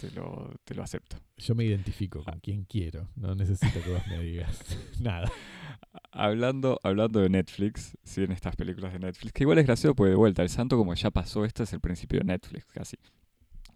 [0.00, 1.16] te lo, te lo acepto.
[1.36, 3.08] Yo me identifico con quien quiero.
[3.16, 4.58] No necesito que vos me digas
[5.00, 5.30] nada.
[6.12, 10.10] Hablando, hablando de Netflix, sí, en estas películas de Netflix, que igual es gracioso porque
[10.10, 12.96] de vuelta, el santo como ya pasó, este es el principio de Netflix casi.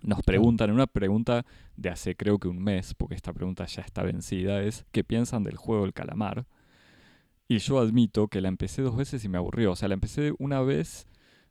[0.03, 1.45] Nos preguntan, una pregunta
[1.77, 5.45] de hace creo que un mes, porque esta pregunta ya está vencida, es ¿qué piensan
[5.45, 6.47] del juego del calamar?
[7.49, 9.73] Y yo admito que la empecé dos veces y me aburrió.
[9.73, 11.07] O sea, la empecé una vez,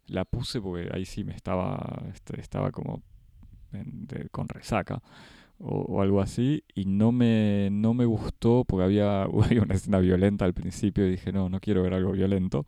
[0.08, 3.04] la puse porque ahí sí me estaba, este, estaba como
[3.74, 5.02] en- de- con resaca
[5.60, 10.00] o, o algo así y no me, no me gustó porque había, había una escena
[10.00, 12.66] violenta al principio y dije, no, no quiero ver algo violento.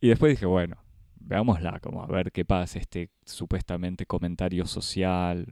[0.00, 0.76] Y después dije, bueno,
[1.20, 5.46] veámosla, como a ver qué pasa, este supuestamente comentario social.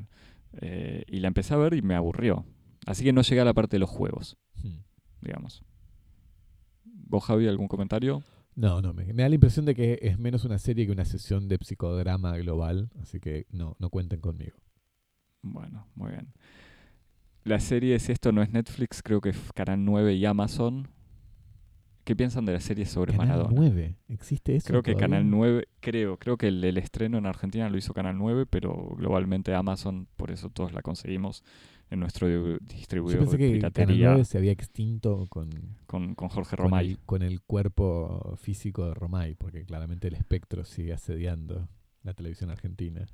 [0.61, 2.45] eh, y la empecé a ver y me aburrió.
[2.87, 4.79] Así que no llegué a la parte de los juegos, Hmm.
[5.21, 5.63] digamos.
[6.85, 8.23] ¿Vos, Javi, algún comentario?
[8.55, 11.05] No, no, me, me da la impresión de que es menos una serie que una
[11.05, 14.57] sesión de psicodrama global, así que no, no cuenten conmigo.
[15.43, 16.29] Bueno, muy bien.
[17.45, 20.89] La serie es esto, no es Netflix, creo que es Canal 9 y Amazon.
[22.05, 23.55] ¿Qué piensan de la serie sobre Canal Maradona?
[23.55, 24.67] 9, ¿existe eso?
[24.69, 24.97] Creo que?
[24.97, 28.95] Canal 9, creo, creo que el, el estreno en Argentina lo hizo Canal 9, pero
[28.97, 31.43] globalmente Amazon, por eso todos la conseguimos
[31.91, 35.51] en nuestro di- Yo distribuidor pensé de que Canal piratería 9 se había extinto con,
[35.87, 36.91] con, con Jorge con, Romay.
[36.93, 41.69] el, con el cuerpo físico de Romay, porque claramente el espectro sigue asediando
[42.03, 43.05] la televisión argentina.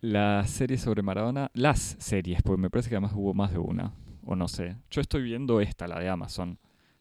[0.00, 3.92] La serie sobre Maradona, las series, porque me parece que además hubo más de una,
[4.24, 4.76] o no sé.
[4.90, 6.58] Yo estoy viendo esta, la de Amazon,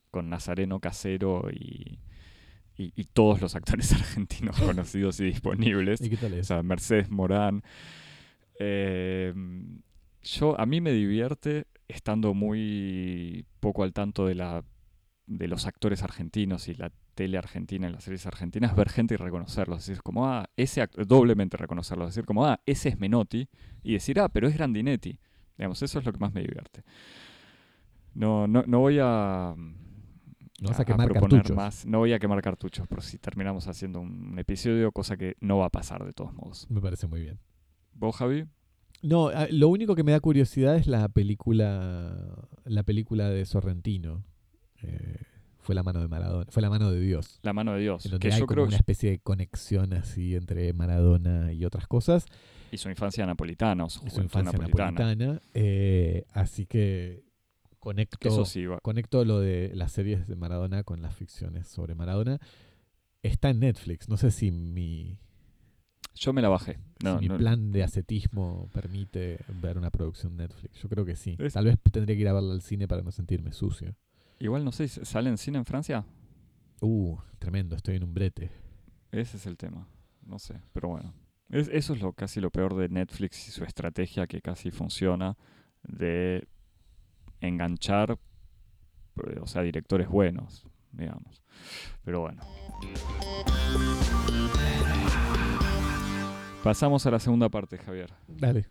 [0.09, 1.99] con Nazareno Casero y,
[2.75, 6.01] y, y todos los actores argentinos conocidos y disponibles.
[6.01, 6.47] ¿Y qué tal O es?
[6.47, 7.61] sea, Mercedes Morán.
[8.59, 9.31] Eh,
[10.23, 14.63] yo, a mí me divierte estando muy poco al tanto de la
[15.27, 19.17] de los actores argentinos y la tele argentina y las series argentinas, ver gente y
[19.17, 19.85] reconocerlos.
[19.85, 22.09] Decir, como, ah, ese doblemente reconocerlos.
[22.09, 23.49] Decir, como, ah, ese es Menotti.
[23.83, 25.19] Y decir, ah, pero es Grandinetti.
[25.57, 26.83] Digamos, eso es lo que más me divierte.
[28.13, 29.55] No, no, no voy a.
[30.59, 31.57] No vas a quemar proponer cartuchos.
[31.57, 31.85] más.
[31.87, 35.65] No voy a quemar cartuchos, por si terminamos haciendo un episodio, cosa que no va
[35.65, 36.67] a pasar de todos modos.
[36.69, 37.39] Me parece muy bien.
[37.93, 38.45] ¿Vos, Javi?
[39.01, 44.23] No, ah, lo único que me da curiosidad es la película, la película de Sorrentino.
[44.83, 45.26] Eh,
[45.67, 47.39] fue la mano de Maradona, fue la mano de Dios.
[47.43, 48.05] La mano de Dios.
[48.05, 51.65] En donde Que hay yo como creo una especie de conexión así entre Maradona y
[51.65, 52.25] otras cosas.
[52.71, 54.91] y su infancia napolitana, su su infancia napolitana.
[54.91, 55.41] napolitana.
[55.53, 57.25] eh, así que
[57.79, 61.95] conecto, eso sí, va- conecto lo de las series de Maradona con las ficciones sobre
[61.95, 62.39] Maradona.
[63.23, 64.07] Está en Netflix.
[64.07, 65.19] No sé si mi,
[66.15, 66.79] Yo me la bajé.
[67.03, 70.81] No, si mi plan de ascetismo permite ver una producción Netflix.
[70.81, 71.35] Yo creo que sí.
[71.39, 73.93] Es- Tal vez tendría que ir a verla al cine para no sentirme sucio.
[74.39, 76.05] Igual no sé, ¿sale en cine en Francia?
[76.81, 78.51] Uh, tremendo, estoy en un brete.
[79.11, 79.87] Ese es el tema.
[80.25, 81.13] No sé, pero bueno.
[81.49, 85.37] Es- eso es lo casi lo peor de Netflix y su estrategia que casi funciona
[85.83, 86.47] de
[87.41, 88.19] enganchar,
[89.27, 91.41] eh, o sea, directores buenos, digamos.
[92.03, 92.43] Pero bueno.
[96.63, 98.13] Pasamos a la segunda parte, Javier.
[98.27, 98.67] Dale.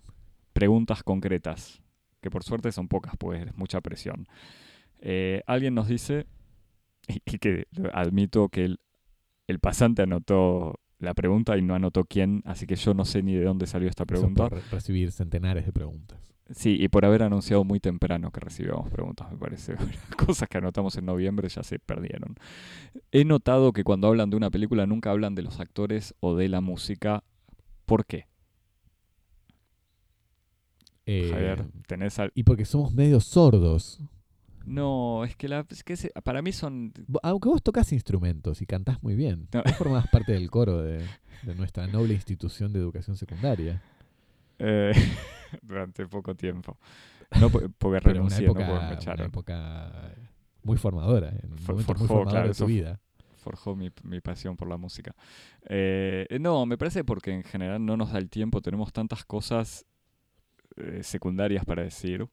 [0.53, 1.83] preguntas concretas,
[2.23, 4.27] que por suerte son pocas, pues es mucha presión.
[5.09, 6.27] Eh, alguien nos dice,
[7.07, 8.81] y, que admito que el,
[9.47, 13.35] el pasante anotó la pregunta y no anotó quién, así que yo no sé ni
[13.35, 14.49] de dónde salió esta pregunta.
[14.49, 16.19] por recibir centenares de preguntas.
[16.51, 19.77] Sí, y por haber anunciado muy temprano que recibíamos preguntas, me parece.
[20.27, 22.35] Cosas que anotamos en noviembre ya se perdieron.
[23.13, 26.49] He notado que cuando hablan de una película nunca hablan de los actores o de
[26.49, 27.23] la música.
[27.85, 28.27] ¿Por qué?
[31.05, 34.01] Eh, tenés Y porque somos medio sordos.
[34.67, 36.93] No, es que, la, que para mí son...
[37.23, 39.63] Aunque vos tocas instrumentos y cantás muy bien, no.
[39.63, 41.05] vos formás parte del coro de,
[41.57, 43.81] nuestra noble institución de educación secundaria.
[44.59, 44.93] Eh,
[45.63, 46.79] durante poco tiempo.
[47.41, 50.15] No porque renuncié, una época, no Una época
[50.63, 53.01] muy formadora, en un momento muy formador de tu vida.
[53.37, 55.15] Forjó mi, mi, pasión por la música.
[55.69, 59.87] Eh, no, me parece porque en general no nos da el tiempo, tenemos tantas cosas
[60.77, 62.29] eh, secundarias para decir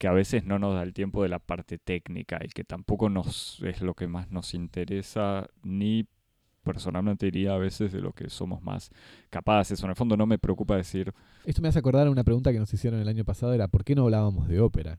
[0.00, 3.10] que a veces no nos da el tiempo de la parte técnica y que tampoco
[3.10, 6.06] nos es lo que más nos interesa ni
[6.62, 8.90] personalmente diría a veces de lo que somos más
[9.28, 9.82] capaces.
[9.82, 11.12] en el fondo no me preocupa decir...
[11.44, 13.84] Esto me hace acordar a una pregunta que nos hicieron el año pasado, era ¿por
[13.84, 14.98] qué no hablábamos de ópera?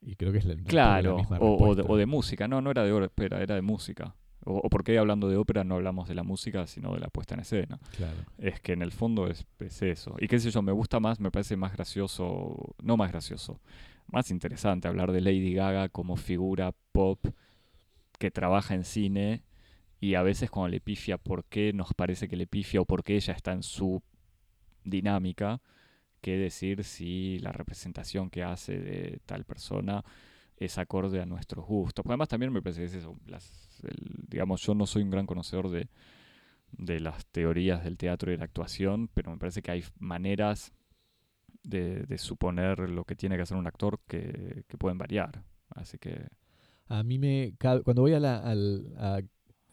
[0.00, 2.48] Y creo que es la, claro, misma o, o, de, o, de, música.
[2.48, 4.16] No, no era de ópera, era de música.
[4.46, 7.08] O, o, por qué hablando de ópera no hablamos de la música, sino de la
[7.08, 7.78] puesta en escena.
[7.94, 8.16] Claro.
[8.38, 10.14] Es que en el fondo es, es eso.
[10.18, 13.60] Y qué sé yo, me gusta más, me parece más gracioso, no más gracioso,
[14.06, 17.26] más interesante hablar de Lady Gaga como figura pop
[18.18, 19.42] que trabaja en cine
[20.00, 23.02] y a veces cuando le pifia por qué nos parece que le pifia o por
[23.02, 24.02] qué ella está en su
[24.84, 25.62] dinámica,
[26.20, 30.04] que decir si la representación que hace de tal persona
[30.56, 32.04] es acorde a nuestros gustos.
[32.06, 33.18] además también me parece que es eso,
[34.28, 35.88] digamos, yo no soy un gran conocedor de,
[36.72, 40.72] de las teorías del teatro y de la actuación, pero me parece que hay maneras
[41.64, 45.42] de, suponer lo que tiene que hacer un actor que, pueden variar.
[45.70, 46.28] Así que...
[46.86, 47.54] A mí me...
[47.58, 48.42] Cuando voy a, la,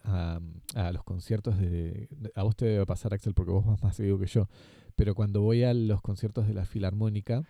[0.03, 2.09] a, los conciertos de...
[2.35, 4.47] A vos te debe pasar, Axel, porque vos vas más seguido que yo.
[4.95, 7.43] Pero cuando voy a los conciertos de la Filarmónica,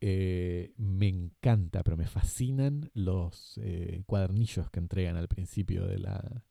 [0.00, 6.44] eh, me encanta, pero me fascinan los eh, cuadernillos que entregan al principio de la,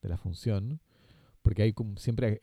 [0.00, 0.80] de la función.
[1.42, 2.42] Porque hay como siempre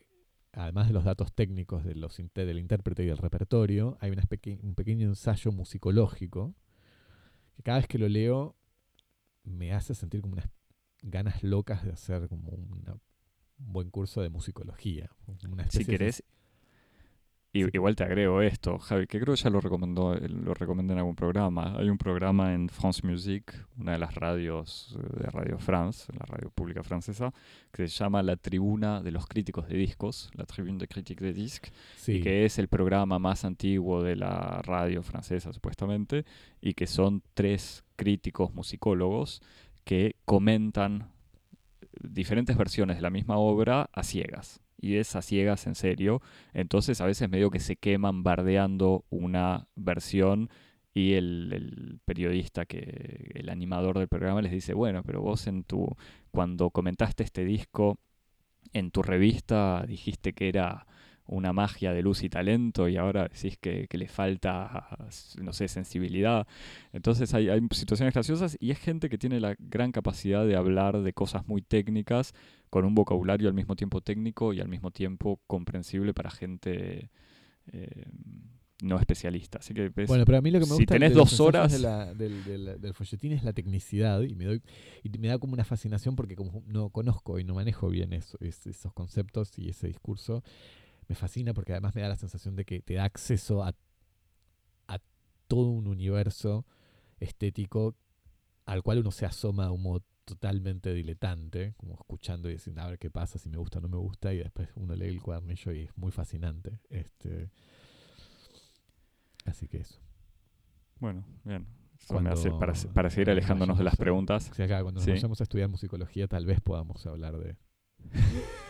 [0.57, 5.07] además de los datos técnicos de los, del intérprete y del repertorio, hay un pequeño
[5.07, 6.55] ensayo musicológico
[7.55, 8.55] que cada vez que lo leo
[9.43, 10.49] me hace sentir como unas
[11.03, 12.99] ganas locas de hacer como un
[13.57, 15.11] buen curso de musicología.
[15.69, 16.23] si querés,
[17.73, 21.15] igual te agrego esto, Javi, que creo que ya lo recomendó, lo recomendé en algún
[21.15, 21.75] programa.
[21.77, 26.25] Hay un programa en France Musique, una de las radios eh, de Radio France, la
[26.25, 27.33] radio pública francesa,
[27.71, 31.33] que se llama La Tribuna de los Críticos de Discos, la Tribune de Critiques de
[31.33, 31.73] Disques,
[32.07, 36.25] y que es el programa más antiguo de la radio francesa, supuestamente,
[36.61, 39.41] y que son tres críticos musicólogos
[39.83, 41.09] que comentan
[42.01, 46.21] diferentes versiones de la misma obra a ciegas y es a ciegas en serio.
[46.53, 50.49] Entonces a veces medio que se queman bardeando una versión
[50.93, 55.95] y el, periodista que el animador del programa les dice, bueno, pero vos en tu
[56.31, 57.99] cuando comentaste este disco
[58.73, 60.87] en tu revista dijiste que era
[61.27, 64.87] una magia de luz y talento y ahora decís que, le falta,
[65.41, 66.47] no sé, sensibilidad.
[66.93, 71.01] Entonces hay, hay, situaciones graciosas y es gente que tiene la gran capacidad de hablar
[71.01, 72.33] de cosas muy técnicas
[72.69, 77.09] con un vocabulario al mismo tiempo técnico y al mismo tiempo comprensible para gente
[77.71, 78.05] eh,
[78.81, 79.59] no especialista.
[79.59, 81.81] Así que bueno, pero a mí lo que me si gusta tenés dos horas
[82.17, 82.43] del,
[82.79, 84.61] del, folletín es la tecnicidad y me doy
[85.03, 88.37] y me da como una fascinación porque como no conozco y no manejo bien eso,
[88.39, 90.43] esos conceptos y ese discurso
[91.07, 93.75] me fascina porque además me da la sensación de que te da acceso a,
[94.87, 94.99] a
[95.47, 96.65] todo un universo
[97.19, 97.95] estético
[98.65, 102.87] al cual uno se asoma a un modo totalmente diletante, como escuchando y diciendo a
[102.87, 105.21] ver qué pasa, si me gusta o no me gusta, y después uno lee el
[105.21, 106.81] cuadernillo y es muy fascinante.
[106.89, 107.49] Este,
[109.45, 110.01] así que eso.
[110.99, 111.65] Bueno, bien.
[112.93, 114.51] para, seguir alejándonos de las preguntas.
[114.53, 117.55] cuando nos vayamos a estudiar musicología, tal vez podamos hablar de,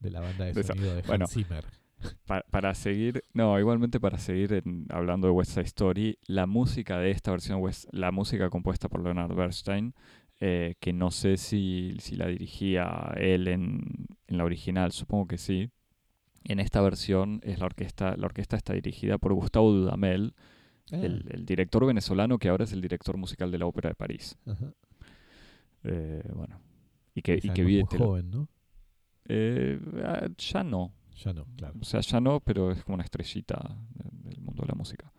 [0.00, 1.64] de la banda de, sonido de Hans Zimmer.
[2.50, 7.30] Para, seguir, no, igualmente para seguir hablando de West Side Story, la música de esta
[7.30, 9.94] versión, la música compuesta por Leonard Bernstein,
[10.38, 15.38] eh, que no sé si, si, la dirigía él en, en, la original, supongo que
[15.38, 15.70] sí.
[16.44, 20.34] En esta versión es la orquesta, la orquesta está dirigida por Gustavo Dudamel,
[20.92, 20.96] ah.
[20.96, 24.38] el, director venezolano que ahora es el director musical de la Ópera de París.
[25.84, 26.60] Eh, bueno,
[27.14, 28.48] y que, y que muy joven, ¿no?
[29.28, 30.92] Eh, ah, ya no.
[31.16, 31.74] Ya no, claro.
[31.80, 35.12] O sea, ya no, pero es como una estrellita del mundo de la música.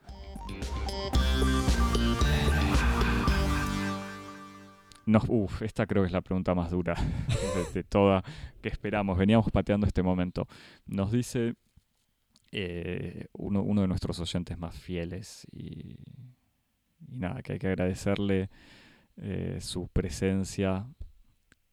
[5.06, 6.96] Nos, uf, esta creo que es la pregunta más dura
[7.56, 8.24] de, de toda
[8.62, 9.18] que esperamos.
[9.18, 10.48] Veníamos pateando este momento.
[10.86, 11.56] Nos dice
[12.52, 15.98] eh, uno, uno de nuestros oyentes más fieles y,
[17.08, 18.50] y nada, que hay que agradecerle
[19.18, 20.86] eh, su presencia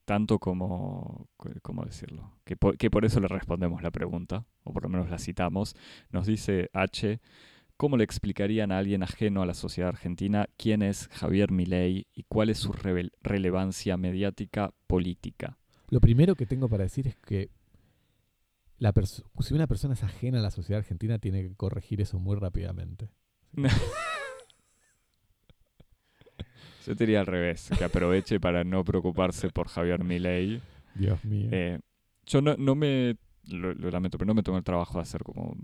[0.05, 2.33] tanto como, co- ¿cómo decirlo?
[2.45, 5.75] Que por, que por eso le respondemos la pregunta, o por lo menos la citamos.
[6.11, 7.21] Nos dice H,
[7.77, 12.25] ¿cómo le explicarían a alguien ajeno a la sociedad argentina quién es Javier Milei y
[12.25, 12.73] cuál es su
[13.23, 15.59] relevancia mediática política?
[15.89, 17.51] Lo primero que tengo para decir es que
[18.79, 18.93] la
[19.41, 23.09] si una persona es ajena a la sociedad argentina, tiene que corregir eso muy rápidamente.
[26.87, 30.61] Yo te diría al revés, que aproveche para no preocuparse por Javier Milei.
[30.95, 31.49] Dios mío.
[31.53, 31.79] Eh,
[32.27, 33.17] yo no, no me,
[33.49, 35.57] lo, lo lamento, pero no me tomo el trabajo de hacer como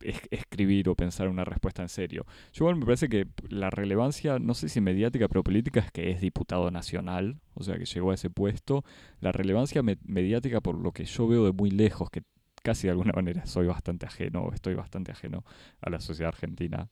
[0.00, 2.26] es- escribir o pensar una respuesta en serio.
[2.52, 6.10] Yo igual me parece que la relevancia, no sé si mediática, pero política, es que
[6.10, 8.84] es diputado nacional, o sea que llegó a ese puesto.
[9.20, 12.22] La relevancia me- mediática, por lo que yo veo de muy lejos, que
[12.64, 15.44] casi de alguna manera soy bastante ajeno, o estoy bastante ajeno
[15.80, 16.88] a la sociedad argentina.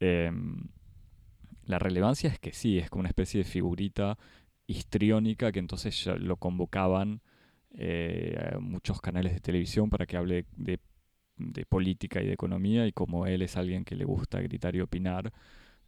[0.00, 0.68] em,
[1.66, 4.18] la relevancia es que sí, es como una especie de figurita
[4.66, 7.20] histriónica que entonces ya lo convocaban
[7.76, 10.78] eh, muchos canales de televisión para que hable de,
[11.68, 15.32] política y de economía y como él es alguien que le gusta gritar y opinar,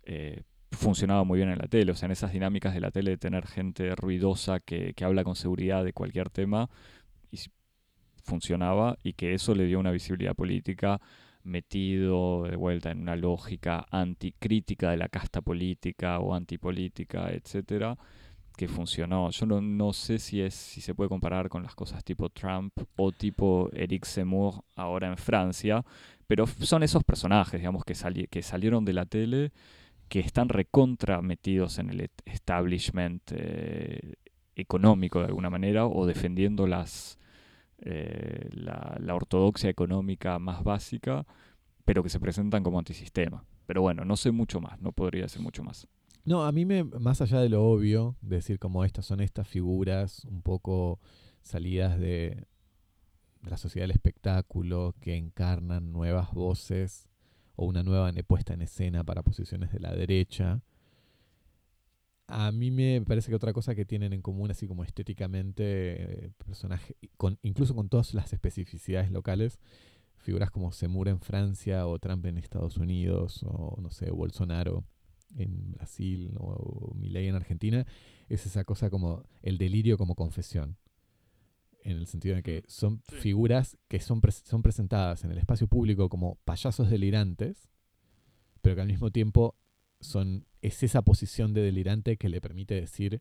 [0.02, 1.92] eh, funcionaba muy bien en la tele.
[1.92, 5.22] O sea, en esas dinámicas de la tele de tener gente ruidosa que, que habla
[5.24, 6.68] con seguridad de cualquier tema,
[7.30, 7.38] y
[8.24, 11.00] funcionaba y que eso le dio una visibilidad política
[11.46, 17.96] metido de vuelta en una lógica anticrítica de la casta política o antipolítica, etcétera,
[18.56, 19.30] que funcionó.
[19.30, 22.72] Yo no, no sé si es si se puede comparar con las cosas tipo Trump
[22.96, 25.84] o tipo Eric Zemmour ahora en Francia,
[26.26, 29.52] pero son esos personajes, digamos, que, sali- que salieron de la tele,
[30.08, 34.14] que están recontra metidos en el establishment eh,
[34.56, 37.18] económico de alguna manera o defendiendo las
[37.78, 41.26] eh, la, la ortodoxia económica más básica,
[41.84, 43.44] pero que se presentan como antisistema.
[43.66, 45.86] Pero bueno, no sé mucho más, no podría decir mucho más.
[46.24, 50.24] No, a mí me, más allá de lo obvio, decir como estas son estas figuras
[50.24, 50.98] un poco
[51.42, 52.46] salidas de,
[53.42, 57.08] de la sociedad del espectáculo, que encarnan nuevas voces
[57.54, 60.60] o una nueva puesta en escena para posiciones de la derecha.
[62.28, 66.30] A mí me parece que otra cosa que tienen en común, así como estéticamente, eh,
[66.44, 69.60] personaje, con, incluso con todas las especificidades locales,
[70.16, 74.84] figuras como Semur en Francia o Trump en Estados Unidos o no sé, Bolsonaro
[75.36, 77.86] en Brasil o, o Milei en Argentina,
[78.28, 80.76] es esa cosa como el delirio como confesión.
[81.82, 86.08] En el sentido de que son figuras que son, son presentadas en el espacio público
[86.08, 87.68] como payasos delirantes,
[88.62, 89.54] pero que al mismo tiempo
[90.00, 93.20] son, es esa posición de delirante que le permite decir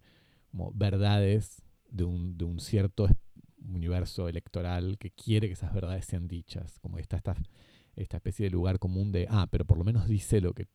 [0.51, 3.07] como verdades de un, de un cierto
[3.67, 6.79] universo electoral que quiere que esas verdades sean dichas.
[6.79, 7.35] Como está esta,
[7.95, 10.67] esta especie de lugar común de, ah, pero por lo menos dice lo que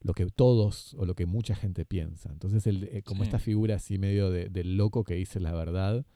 [0.00, 2.30] lo que todos o lo que mucha gente piensa.
[2.30, 3.28] Entonces, el, eh, como Sí.
[3.28, 6.06] esta figura así medio de, del loco que dice la verdad,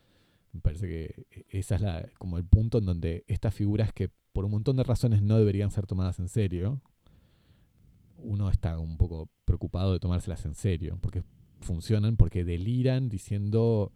[0.53, 4.11] me parece que eh, esa es la, como el punto en donde estas figuras que
[4.33, 6.81] por un montón de razones no deberían ser tomadas en serio,
[8.23, 11.23] uno está un poco preocupado de tomárselas en serio, porque
[11.61, 13.93] funcionan, porque deliran diciendo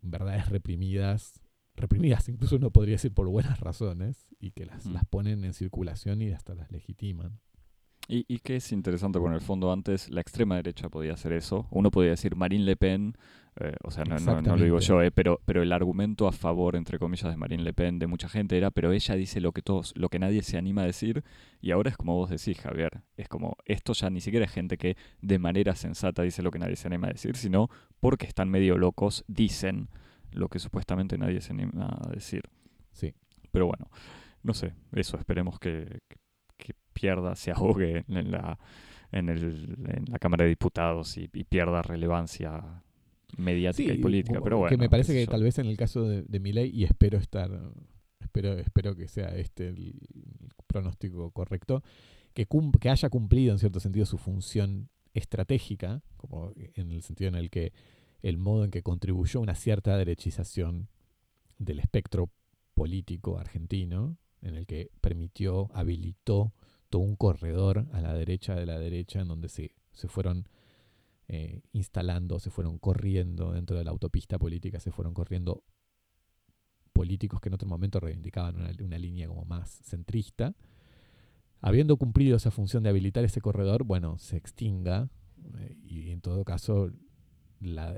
[0.00, 1.40] verdades reprimidas,
[1.76, 4.92] reprimidas incluso uno podría decir por buenas razones, y que las, Mm.
[4.92, 7.40] las ponen en circulación y hasta las legitiman.
[8.10, 11.32] Y, y que es interesante, porque en el fondo antes la extrema derecha podía hacer
[11.34, 11.66] eso.
[11.70, 13.14] Uno podía decir Marine Le Pen,
[13.60, 16.32] eh, o sea, no, no- no lo digo yo, eh, pero, pero el argumento a
[16.32, 19.52] favor, entre comillas, de Marine Le Pen de mucha gente era, pero ella dice lo
[19.52, 21.22] que todos, lo que nadie se anima a decir,
[21.60, 24.78] y ahora es como vos decís, Javier, es como, esto ya ni siquiera es gente
[24.78, 27.68] que de manera sensata dice lo que nadie se anima a decir, sino
[28.00, 29.90] porque están medio locos, dicen
[30.32, 32.42] lo que supuestamente nadie se anima a decir.
[32.92, 33.12] Sí.
[33.50, 33.90] Pero bueno,
[34.42, 35.98] no sé, eso, esperemos que
[37.00, 38.58] pierda, se ahogue en la,
[39.12, 42.82] en el, en la Cámara de Diputados y, y pierda relevancia
[43.36, 44.34] mediática y Sí, política.
[44.34, 45.30] como- Pero bueno, que me parece que yo.
[45.30, 47.50] tal vez en el caso de, de Milei, y espero estar,
[48.20, 49.94] espero, espero que sea este el
[50.66, 51.82] pronóstico correcto,
[52.34, 57.28] que, cum- que haya cumplido en cierto sentido su función estratégica, como en el sentido
[57.28, 57.72] en el que
[58.22, 60.88] el modo en que contribuyó a una cierta derechización
[61.58, 62.30] del espectro
[62.74, 66.52] político argentino, en el que permitió, habilitó
[66.96, 70.48] un corredor a la derecha de la derecha, en donde se, se fueron
[71.28, 75.62] eh, instalando, se fueron corriendo dentro de la autopista política, se fueron corriendo
[76.94, 80.54] políticos que en otro momento reivindicaban una, línea como más centrista.
[81.60, 85.10] Habiendo cumplido esa función de habilitar ese corredor, bueno, se extinga
[85.58, 86.90] eh, y en todo caso
[87.60, 87.94] la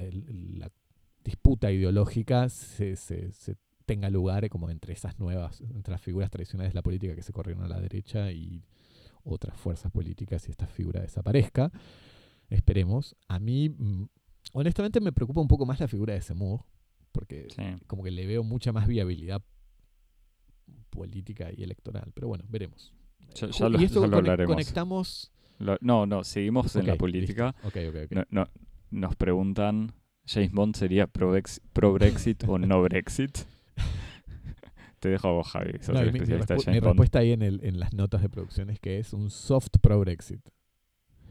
[1.23, 6.73] disputa ideológica se, se- se tenga lugar como entre esas nuevas, entre las figuras tradicionales
[6.73, 8.65] de la política que se corrieron a la derecha y
[9.25, 11.71] otras fuerzas políticas y esta figura desaparezca.
[12.49, 13.17] Esperemos.
[13.29, 14.05] A mí, mm,
[14.55, 16.61] honestamente, me preocupa un poco más la figura de Semur,
[17.13, 17.63] porque Sí.
[17.87, 19.43] como que le veo mucha más viabilidad
[20.91, 22.11] política y electoral.
[22.15, 22.93] Pero bueno, veremos.
[23.35, 24.55] Ya, ya lo, y esto ya lo conec- hablaremos.
[24.55, 25.33] conectamos.
[25.59, 27.55] Lo- no, no, seguimos en la política.
[28.11, 28.49] No- no-
[28.91, 29.93] nos preguntan,
[30.27, 33.39] ¿James Bond sería pro, Bex- pro Brexit o no Brexit?
[35.01, 35.73] Te dejo a vos, Javi.
[35.81, 38.71] sos No, el mi, especialista respu- respuesta ahí en, el, en las notas de producción
[38.71, 40.41] es que es un soft pro Brexit.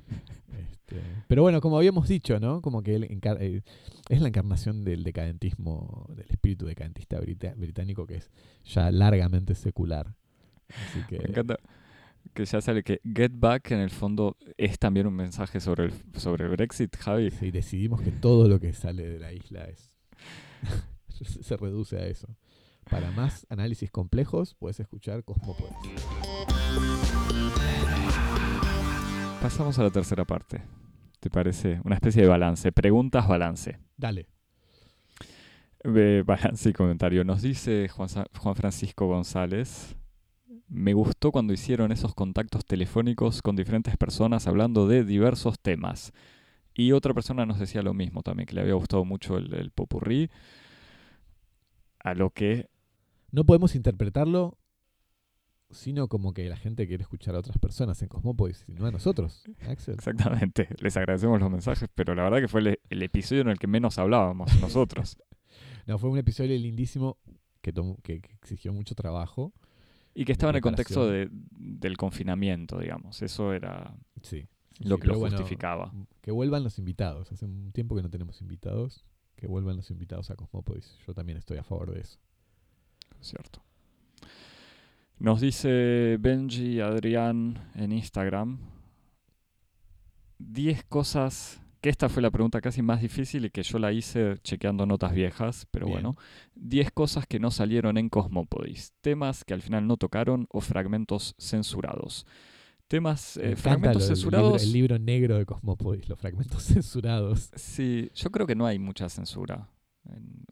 [0.57, 2.61] Este, pero bueno, como habíamos dicho, ¿no?
[2.63, 3.61] Como que él eh,
[4.09, 8.31] es la encarnación del decadentismo, del espíritu decadentista británico que es
[8.65, 10.15] ya largamente secular.
[10.67, 11.59] Así que, Me encanta
[12.33, 15.93] que ya sale que Get Back en el fondo es también un mensaje sobre el,
[16.15, 17.29] sobre el Brexit, Javi.
[17.29, 19.91] sí, decidimos que todo lo que sale de la isla es
[21.41, 22.27] se reduce a eso.
[22.89, 25.75] Para más análisis complejos, puedes escuchar Cosmopolis.
[29.41, 30.61] Pasamos a la tercera parte.
[31.19, 31.79] ¿Te parece?
[31.83, 32.71] Una especie de balance.
[32.71, 33.77] Preguntas, balance.
[33.97, 34.27] Dale.
[35.83, 37.23] Eh, balance y comentario.
[37.23, 39.95] Nos dice Juan, Sa- Juan Francisco González.
[40.67, 46.11] Me gustó cuando hicieron esos contactos telefónicos con diferentes personas hablando de diversos temas.
[46.73, 49.71] Y otra persona nos decía lo mismo también, que le había gustado mucho el, el
[49.71, 50.29] popurrí.
[52.01, 52.69] A lo que
[53.31, 54.57] No podemos interpretarlo
[55.71, 58.91] sino como que la gente quiere escuchar a otras personas en Cosmópolis y no a
[58.91, 59.95] nosotros, Axel.
[59.95, 63.59] Exactamente, les agradecemos los mensajes, pero la verdad que fue el, el episodio en el
[63.59, 65.17] que menos hablábamos nosotros.
[65.85, 67.17] No, fue un episodio lindísimo
[67.61, 67.73] que,
[68.03, 69.53] que, que exigió mucho trabajo.
[70.13, 73.21] Y que estaba en el contexto de, del confinamiento, digamos.
[73.21, 74.47] Eso era Sí.
[74.73, 75.93] sí, lo que lo bueno, justificaba.
[76.21, 77.31] que vuelvan los invitados.
[77.31, 79.05] Hace un tiempo que no tenemos invitados.
[79.35, 80.97] Que vuelvan los invitados a Cosmópolis.
[81.07, 82.19] Yo también estoy a favor de eso.
[83.21, 83.61] Cierto.
[85.19, 88.59] Nos dice Benji Adrián en Instagram.
[90.39, 91.61] 10 cosas.
[91.81, 95.13] Que esta fue la pregunta casi más difícil y que yo la hice chequeando notas
[95.13, 95.95] viejas, pero Bien.
[96.01, 96.17] bueno.
[96.55, 98.91] 10 cosas que no salieron en Cosmopodis.
[98.99, 102.25] Temas que al final no tocaron o fragmentos censurados.
[102.89, 104.63] Temas, eh, fragmentos lo- el, libro, censurados.
[104.63, 107.49] el libro negro de Cosmópolis, los fragmentos censurados.
[107.55, 109.69] Sí, yo creo que no hay mucha censura.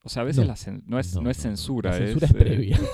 [0.03, 0.47] O sea, a veces No.
[0.47, 2.79] la cen- no, es, No, no, es censura, La censura es eh, previa.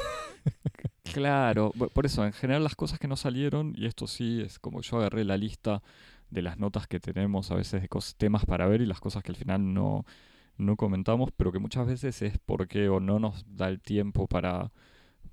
[1.04, 4.58] Claro, bu- por eso, en general las cosas que no salieron, y esto sí es
[4.60, 5.84] como yo agarré la lista
[6.30, 9.32] de las notas que tenemos a veces de temas para ver y las cosas que
[9.32, 10.06] al final no,
[10.58, 14.72] no comentamos, pero que muchas veces es porque o no nos da el tiempo para,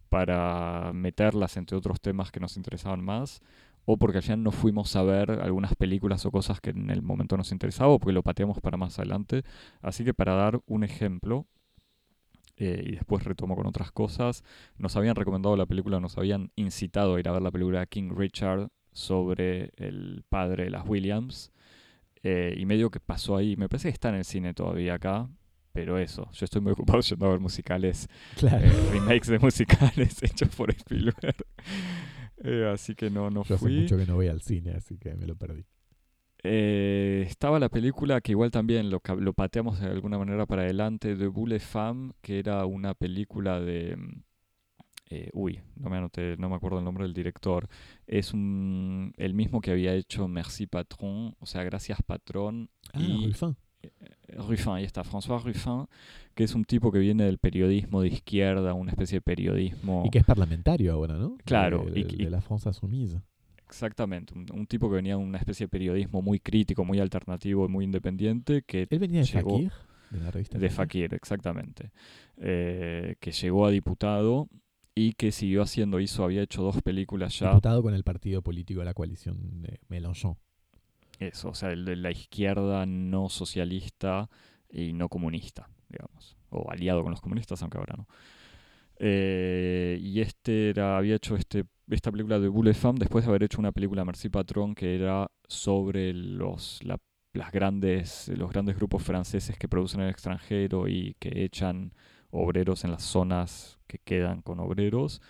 [0.09, 3.41] para meterlas entre otros temas que nos interesaban más,
[3.87, 7.37] o porque final no fuimos a ver algunas películas o cosas que en el momento
[7.37, 9.43] nos interesaba, o porque lo pateamos para más adelante.
[9.83, 11.47] Así que para dar un ejemplo,
[12.57, 14.45] eh, y después retomo con otras cosas,
[14.77, 18.11] nos habían recomendado la película, nos habían incitado a ir a ver la película King
[18.15, 21.51] Richard sobre el padre de las Williams.
[22.23, 25.27] eh, y medio que pasó ahí, me parece que está en el cine todavía acá,
[25.73, 28.67] pero eso, yo estoy muy ocupado yendo a ver musicales, Claro.
[28.67, 31.37] eh, remakes de musicales hechos por Spielberg.
[32.43, 33.81] Eh, así que no, no Yo hace fui.
[33.83, 35.65] mucho que no voy al cine, así que me lo perdí.
[36.43, 41.15] Eh, estaba la película que igual también lo, lo pateamos de alguna manera para adelante,
[41.15, 43.97] de Boule Femme, que era una película de...
[43.97, 44.23] mm,
[45.11, 47.69] eh, uy, no me anoté, no me acuerdo el nombre del director.
[48.07, 52.71] Es un, el mismo que había hecho Merci Patron, o sea, Gracias Patrón.
[52.95, 53.33] Ah, y.
[54.29, 55.87] Ruffin, ahí está, François Ruffin,
[56.35, 60.03] que es un tipo que viene del periodismo de izquierda, una especie de periodismo...
[60.07, 61.37] Y que es parlamentario ahora, ¿no?
[61.45, 63.21] Claro, De, y- de- y- de la France Insoumise.
[63.67, 67.67] Exactamente, un, un tipo que venía de una especie de periodismo muy crítico, muy alternativo
[67.67, 69.73] y muy independiente, que Él venía de llegó- Fakir,
[70.11, 71.91] de la revista De Fakir, exactamente.
[72.37, 74.49] Eh, que llegó a diputado
[74.95, 77.49] y que siguió haciendo, hizo, había hecho dos películas ya.
[77.51, 80.37] Diputado con el partido político de la coalición de Mélenchon.
[81.21, 84.31] Eso, o sea, el de la izquierda no socialista
[84.71, 86.37] y no comunista, digamos.
[86.51, 88.09] O aliado con los comunistas, aunque ahora no.
[88.99, 93.61] Eh, y este era, había hecho este, esta película de Femme después de haber hecho
[93.61, 96.99] una película Merci Patron que era sobre los, la-
[97.33, 101.93] las grandes, los grandes grupos franceses que producen en el extranjero y que echan
[102.31, 105.23] obreros en las zonas que quedan con obreros.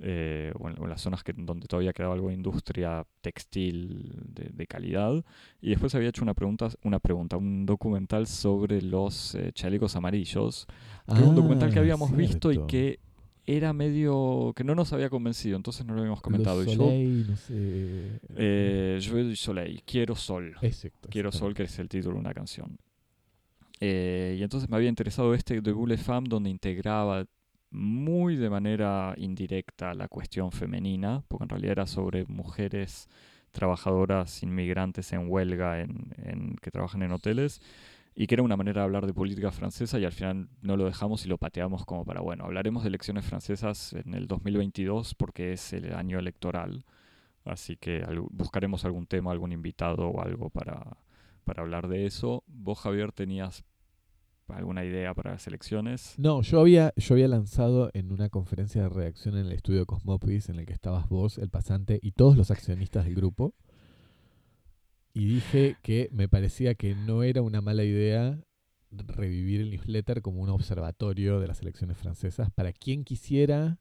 [0.00, 4.12] Eh, o, en, o en las zonas que, donde todavía quedaba algo de industria textil
[4.26, 5.24] de, de calidad.
[5.60, 10.66] Y después había hecho una pregunta, una pregunta, un documental sobre los eh, chalecos amarillos,
[11.06, 12.66] que era un documental que Ah, habíamos visto y cierto.
[12.68, 13.00] que
[13.46, 16.62] era medio que no nos había convencido, entonces no lo habíamos comentado.
[16.62, 18.20] Le Y yo, Soleil, no sé.
[18.36, 20.54] eh, Je veux du soleil, quiero sol.
[20.60, 21.08] Exacto.
[21.10, 22.76] Quiero Sol, que es el título de una canción.
[23.80, 27.24] Eh, y entonces me había interesado este de Boule Femme, donde integraba
[27.70, 33.08] muy de manera indirecta la cuestión femenina, porque en realidad era sobre mujeres
[33.52, 37.60] trabajadoras inmigrantes en huelga en, que trabajan en hoteles
[38.14, 40.86] y que era una manera de hablar de política francesa y al final no lo
[40.86, 45.52] dejamos y lo pateamos como para, bueno, hablaremos de elecciones francesas en el 2022 porque
[45.52, 46.84] es el año electoral,
[47.44, 50.96] así que buscaremos algún tema, algún invitado o algo para,
[51.44, 52.44] para hablar de eso.
[52.46, 53.64] ¿Vos, Javier, tenías
[54.56, 56.14] alguna idea para las elecciones?
[56.18, 60.48] No, yo había, yo había lanzado en una conferencia de redacción en el estudio Cosmópolis
[60.48, 63.54] en el que estabas vos, el pasante y todos los accionistas del grupo.
[65.12, 68.38] Y dije que me parecía que no era una mala idea
[68.90, 73.78] revivir el newsletter como un observatorio de las elecciones francesas para quien quisiera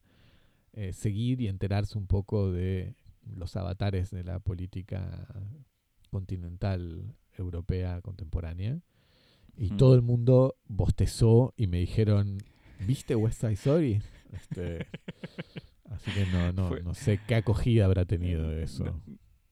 [0.74, 5.28] eh, seguir y enterarse un poco de los avatares de la política
[6.09, 8.82] continental europea contemporánea.
[9.58, 9.78] Y Ujú.
[9.78, 12.38] todo el mundo bostezó y me dijeron,
[12.80, 14.01] ¿viste West Side Story?
[14.32, 14.86] Este,
[15.89, 18.84] así que no, no, Fue- no sé qué acogida habrá tenido Eh, eso.
[18.86, 19.01] No,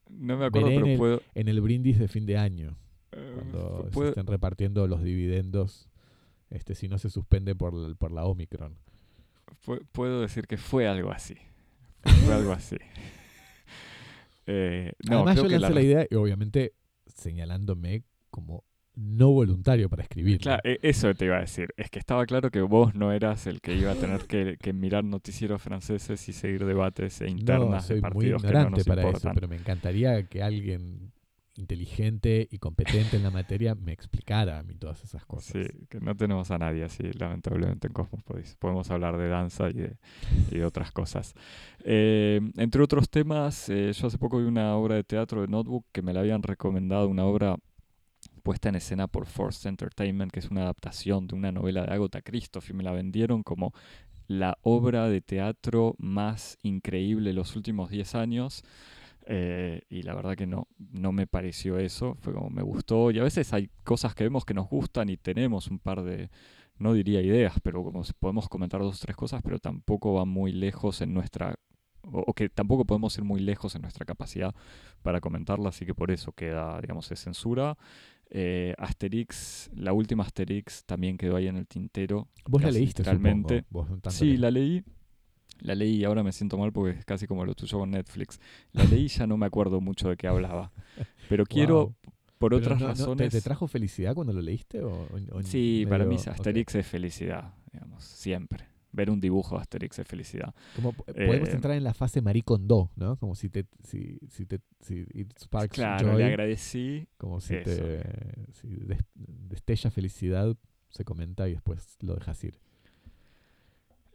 [0.10, 1.22] no me acuerdo, Veré en pero el- puedo...
[1.34, 2.78] En el brindis de fin de año,
[3.12, 5.89] eh, cuando se estén repartiendo los dividendos,
[6.51, 8.78] este, si no se suspende por, la- por la Omicron.
[9.66, 11.36] Pu- puedo decir que fue algo así.
[12.26, 12.78] Fue algo así.
[14.47, 16.74] Eh, no, Además, creo yo que lancé la, la idea, y obviamente
[17.08, 18.64] señalándome como
[18.96, 20.39] no voluntario para escribir.
[20.39, 21.70] Claro, e- eso te iba a decir.
[21.78, 24.74] Es que estaba claro que vos no eras el que iba a tener que, que
[24.74, 28.54] mirar noticieros franceses y seguir debates e no, internas soy de muy partidos que no
[28.54, 31.12] ignorante nos para eso, pero me encantaría que alguien
[31.58, 35.66] inteligente y competente en la materia me explicara a mí todas esas cosas.
[35.68, 38.58] Sí, que no tenemos a nadie así, lamentablemente en Cosmos Podis.
[38.58, 39.98] Podemos hablar de danza y de,
[40.52, 41.34] y de otras cosas.
[41.84, 45.86] Eh, entre otros temas, eh, yo hace poco vi una obra de teatro de Notebook
[45.91, 47.56] que me la habían recomendado, una obra
[48.46, 52.22] puesta en escena por Forced Entertainment, que es una adaptación de una novela de Agatha
[52.22, 53.74] Christoph, y me la vendieron como
[54.28, 58.64] la obra de teatro más increíble de los últimos 10 años.
[59.26, 63.10] Eh, y la verdad que no, no me pareció eso, fue como me gustó.
[63.10, 66.30] Y a veces hay cosas que vemos que nos gustan y tenemos un par de,
[66.78, 70.52] no diría ideas, pero como podemos comentar dos o tres cosas, pero tampoco va muy
[70.52, 71.56] lejos en nuestra,
[72.12, 74.53] o, o que tampoco podemos ir muy lejos en nuestra capacidad
[75.01, 77.78] para comentarla, así que por eso queda, digamos, de censura.
[78.30, 82.28] Eh, Asterix, la última Asterix también quedó ahí en el tintero.
[82.47, 83.20] Vos la leíste, tanto
[84.10, 84.84] Sí, la leí.
[85.62, 88.39] La leí y ahora me siento mal porque es casi como lo tuyo con Netflix.
[88.74, 90.72] La leí y ya no me acuerdo mucho de qué hablaba.
[91.30, 91.93] Pero quiero,
[92.39, 93.32] por Pero otras no- no, ¿te- razones...
[93.34, 94.82] ¿te, trajo felicidad cuando lo leíste?
[94.84, 95.08] O,
[95.43, 96.18] Sí, para mí.
[96.28, 98.66] Asterix es felicidad, digamos, siempre.
[98.96, 100.54] Ver un dibujo de Asterix es felicidad.
[100.74, 103.18] Como po- podemos Eh, entrar en la fase maricondo, ¿no?
[103.18, 105.06] Como si te, si, si te, si
[105.39, 107.08] sparks Claro, joy, le agradecí.
[107.18, 107.66] como si eso.
[107.66, 108.02] te,
[108.54, 110.56] si des- destella felicidad,
[110.89, 112.58] se comenta y después lo dejas ir.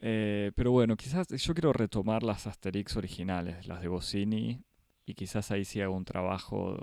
[0.02, 4.62] eh, pero bueno, quizás yo quiero retomar las Asterix originales, las de Goscinny,
[5.06, 6.76] y quizás ahí sí hago un trabajo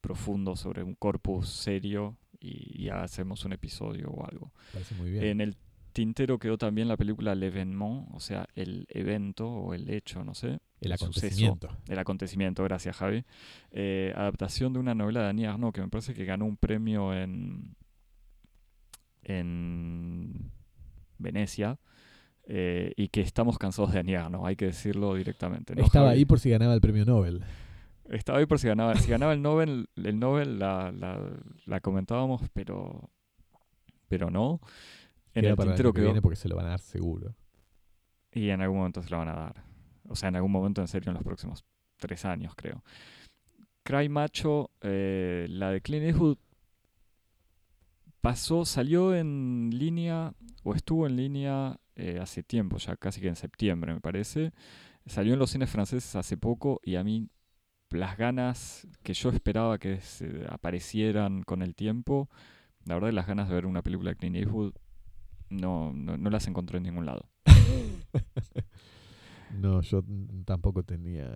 [0.00, 4.52] profundo sobre un corpus serio y, y hacemos un episodio o algo.
[4.72, 5.24] Parece muy bien.
[5.24, 5.56] En el
[5.92, 10.58] tintero quedó también la película L'Evénement, o sea, el evento o el hecho, no sé.
[10.80, 11.68] el suceso, acontecimiento.
[11.88, 13.24] El acontecimiento, gracias Javi.
[13.70, 17.14] Eh, adaptación de una novela de Annie Arnaud que me parece que ganó un premio
[17.14, 17.74] en,
[19.22, 20.50] en
[21.18, 21.78] Venecia
[22.44, 25.74] eh, y que estamos cansados de Annie Arnaud, hay que decirlo directamente.
[25.74, 26.18] ¿no, Estaba Javi?
[26.18, 27.42] ahí por si ganaba el premio Nobel.
[28.10, 28.94] Estaba ahí por si ganaba.
[28.96, 31.20] Si ganaba el Nobel, el Nobel la, la,
[31.66, 33.10] la comentábamos, pero,
[34.08, 34.60] pero no.
[35.34, 36.08] En el para el tintero año que quedó.
[36.08, 37.34] viene porque se lo van a dar seguro.
[38.32, 39.64] Y en algún momento se la van a dar.
[40.08, 41.64] O sea, en algún momento en serio en los próximos
[41.98, 42.82] tres años, creo.
[43.82, 46.38] Cry Macho, eh, la de Clint Eastwood,
[48.20, 53.36] pasó, salió en línea, o estuvo en línea eh, hace tiempo, ya casi que en
[53.36, 54.52] septiembre, me parece.
[55.06, 57.28] Salió en los cines franceses hace poco y a mí
[57.90, 62.30] las ganas que yo esperaba que se aparecieran con el tiempo,
[62.84, 64.74] la verdad las ganas de ver una película de Clint Eastwood
[65.52, 67.28] no, no, no las encontré en ningún lado.
[69.60, 70.02] No, yo
[70.46, 71.28] tampoco tenía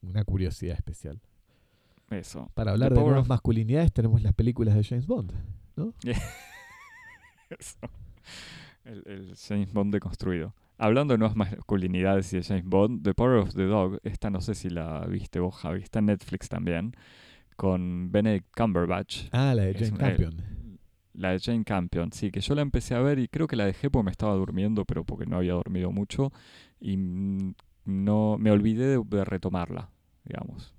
[0.00, 1.20] una curiosidad especial.
[2.08, 2.50] Eso.
[2.54, 5.32] Para The hablar de nuevas of- masculinidades tenemos las películas de James Bond.
[7.50, 7.78] Eso.
[8.84, 10.54] El, el James Bond deconstruido.
[10.78, 14.40] Hablando de nuevas masculinidades y de James Bond, The Power of the Dog, esta no
[14.40, 16.96] sé si la viste vos, Javi, está en Netflix también,
[17.56, 19.28] con Benedict Cumberbatch.
[19.30, 20.61] Ah, la de Es Jane un- Campion.
[21.14, 23.66] La de Jane Campion, sí, que yo la empecé a ver y creo que la
[23.66, 26.32] dejé porque me estaba durmiendo, pero porque no había dormido mucho
[26.80, 27.54] y mm,
[27.84, 29.90] no me olvidé de, de retomarla,
[30.24, 30.74] digamos.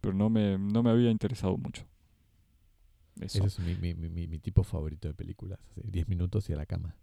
[0.00, 1.84] Pero no me, no me había interesado mucho.
[3.20, 3.38] Eso.
[3.44, 5.58] Ese es mi, mi- mi- mi- tipo favorito de películas.
[5.70, 6.94] así, 10 minutos y a la cama.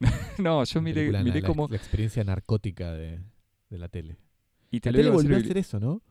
[0.38, 1.68] no, yo miré, miré la, como...
[1.68, 3.20] La experiencia narcótica de,
[3.70, 4.18] de la tele.
[4.72, 6.02] Y te La tele volvió a hacer eso, ¿no?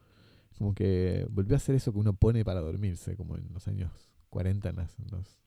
[0.58, 3.92] Como que volvió a hacer eso que uno pone para dormirse, como en los años
[4.30, 5.43] 40 en, las- en los,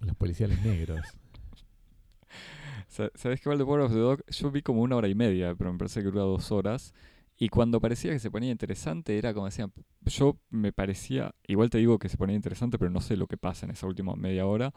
[0.00, 1.00] los policiales negros.
[2.88, 4.22] Sa- ¿Sabes qué, Power of the Dog?
[4.28, 6.92] Yo vi como una hora y media, pero me parece que dura dos horas.
[7.36, 9.72] Y cuando parecía que se ponía interesante, era como decían.
[10.04, 11.34] Yo me parecía.
[11.46, 13.86] Igual te digo que se ponía interesante, pero no sé lo que pasa en esa
[13.86, 14.74] última media hora.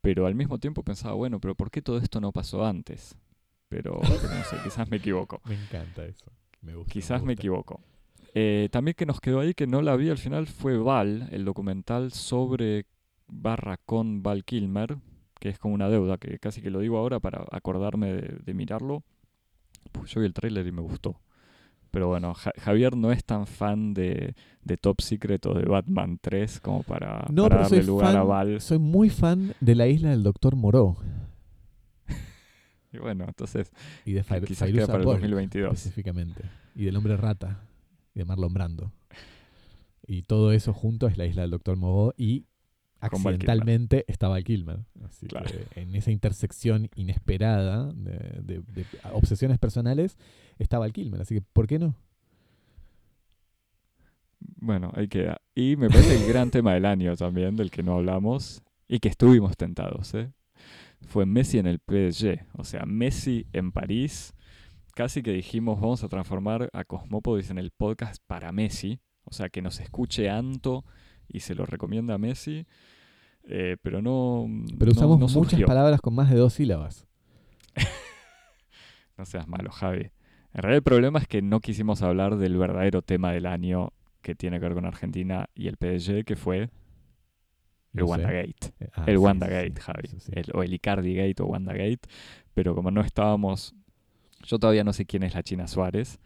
[0.00, 3.16] Pero al mismo tiempo pensaba, bueno, pero ¿por qué todo esto no pasó antes?
[3.68, 5.40] Pero, pero no sé, quizás me equivoco.
[5.44, 6.32] Me encanta eso.
[6.62, 6.92] Me gusta.
[6.92, 7.42] Quizás me gusta.
[7.42, 7.80] equivoco.
[8.34, 11.44] Eh, también que nos quedó ahí, que no la vi al final, fue Val, el
[11.44, 12.86] documental sobre
[13.30, 14.96] barra con Val Kilmer,
[15.38, 18.54] que es como una deuda, que casi que lo digo ahora para acordarme de, de
[18.54, 19.02] mirarlo.
[19.92, 21.20] Pues yo vi el tráiler y me gustó.
[21.90, 26.18] Pero bueno, Ja- Javier no es tan fan de, de Top Secret o de Batman
[26.20, 28.60] 3 como para, No, para darle lugar a Val.
[28.60, 30.96] soy muy fan de la isla del Doctor Moreau
[32.92, 33.72] Y bueno, entonces
[34.04, 35.72] y de Fair- quizás queda Fairuza para el Balk, 2022.
[35.74, 36.42] específicamente.
[36.74, 37.60] Y del Hombre Rata
[38.14, 38.92] y de Marlon Brando.
[40.06, 42.46] Y todo eso junto es la isla del Doctor Moreau y
[43.00, 44.80] Val accidentalmente estaba Val Kilmer.
[45.04, 45.46] Así Claro.
[45.72, 50.18] que en esa intersección inesperada de, de- de obsesiones personales
[50.58, 51.20] estaba Val Kilmer.
[51.22, 51.94] Así que, ¿por qué no?
[54.56, 55.40] Bueno, ahí queda.
[55.54, 59.08] Y me parece el gran tema del año también, del que no hablamos, y que
[59.08, 60.30] estuvimos tentados, ¿eh?
[61.02, 62.44] Fue Messi en el PSG.
[62.58, 64.34] O sea, Messi en París.
[64.94, 69.00] Casi que dijimos, vamos a transformar a Cosmópolis en el podcast para Messi.
[69.24, 70.84] O sea, que nos escuche Anto
[71.32, 72.66] y se lo recomienda a Messi.
[73.44, 74.46] Eh, pero no.
[74.78, 77.06] Pero usamos no muchas palabras con más de dos sílabas.
[79.16, 80.10] No seas malo, Javi.
[80.54, 84.34] En realidad el problema es que no quisimos hablar del verdadero tema del año que
[84.34, 86.70] tiene que ver con Argentina y el PSG, que fue el
[87.92, 88.06] No.
[88.06, 88.72] WandaGate.
[88.80, 90.08] Eh, ah, el sí, WandaGate, sí, Javi.
[90.08, 90.32] sí, sí.
[90.34, 92.00] El- o el Icardi Gate o WandaGate.
[92.54, 93.74] Pero como no estábamos.
[94.44, 96.18] Yo todavía no sé quién es la China Suárez.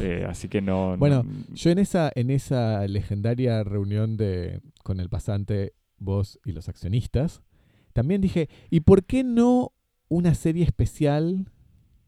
[0.00, 0.92] Eh, así que no.
[0.92, 1.24] no- Bueno,
[1.54, 7.42] Yo en esa, en esa legendaria reunión de, con el pasante, vos y los accionistas,
[7.92, 9.72] también dije, ¿y por qué no
[10.08, 11.50] una serie especial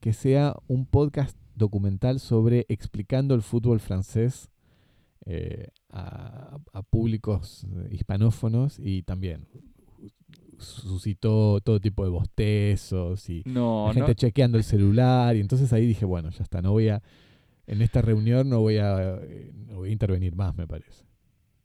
[0.00, 4.50] que sea un podcast documental sobre explicando el fútbol francés
[5.26, 9.48] eh, a, a públicos hispanófonos y también
[10.58, 15.72] suscitó todo tipo de bostezos y no, la no, gente chequeando el celular y entonces
[15.72, 17.02] ahí dije, bueno, ya está, no voy a
[17.68, 19.20] en esta reunión no voy a,
[19.68, 21.04] no voy a intervenir más, me parece.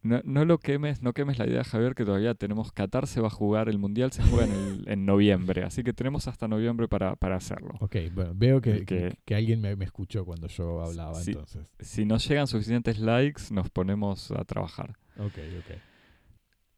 [0.02, 3.28] no, no lo quemes, no quemes la idea, Javier, que todavía tenemos Qatar, se va
[3.28, 6.88] a jugar, el Mundial se juega en, el- en noviembre, así que tenemos hasta noviembre
[6.88, 7.72] para, para hacerlo.
[7.80, 11.30] Ok, bueno, veo que, que- que alguien me, me escuchó cuando yo hablaba, Sí.
[11.32, 11.72] entonces.
[11.80, 14.90] Si nos llegan suficientes likes, nos ponemos a trabajar.
[15.18, 15.76] Ok, ok.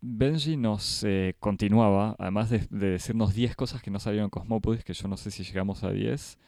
[0.01, 4.85] Benji nos eh, continuaba, además de, de decirnos 10 cosas que no sabían en Cosmópolis,
[4.85, 6.39] que yo no sé si llegamos a 10.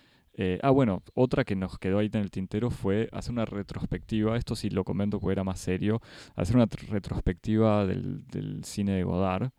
[0.41, 4.37] Eh, ah, bueno, otra que nos quedó ahí en el tintero fue hacer una retrospectiva,
[4.37, 6.01] esto sí lo comento porque era más serio,
[6.37, 8.23] hacer una tr- retrospectiva del,
[8.65, 9.51] cine de Godard,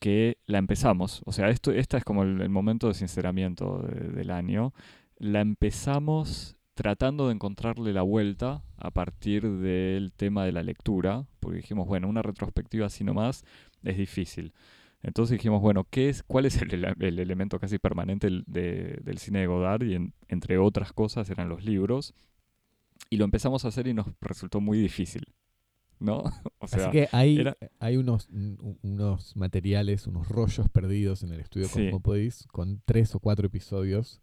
[0.00, 4.30] que la empezamos, o sea, esto, esta es como el, momento de sinceramiento de- del
[4.30, 4.72] año,
[5.18, 11.58] la empezamos tratando de encontrarle la vuelta a partir del tema de la lectura, porque
[11.58, 13.44] dijimos, bueno, una retrospectiva así nomás
[13.82, 14.52] es difícil.
[15.04, 18.98] Entonces dijimos, bueno, ¿qué es, ¿cuál es el, ele- el elemento casi permanente del- de-
[19.02, 19.82] del cine de Godard?
[19.84, 22.14] Y en- entre otras cosas eran los libros.
[23.10, 25.22] Y lo empezamos a hacer y nos resultó muy difícil,
[26.00, 26.22] ¿no?
[26.58, 31.32] o sea, Así que hay, era- hay unos, un- unos materiales, unos rollos perdidos en
[31.32, 31.84] el estudio Sí.
[31.84, 34.20] Cosmopolis con tres o cuatro episodios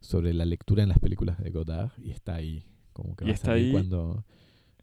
[0.00, 3.32] sobre la lectura en las películas de Godard y está ahí, como que Y va
[3.32, 4.24] a está ahí- cuando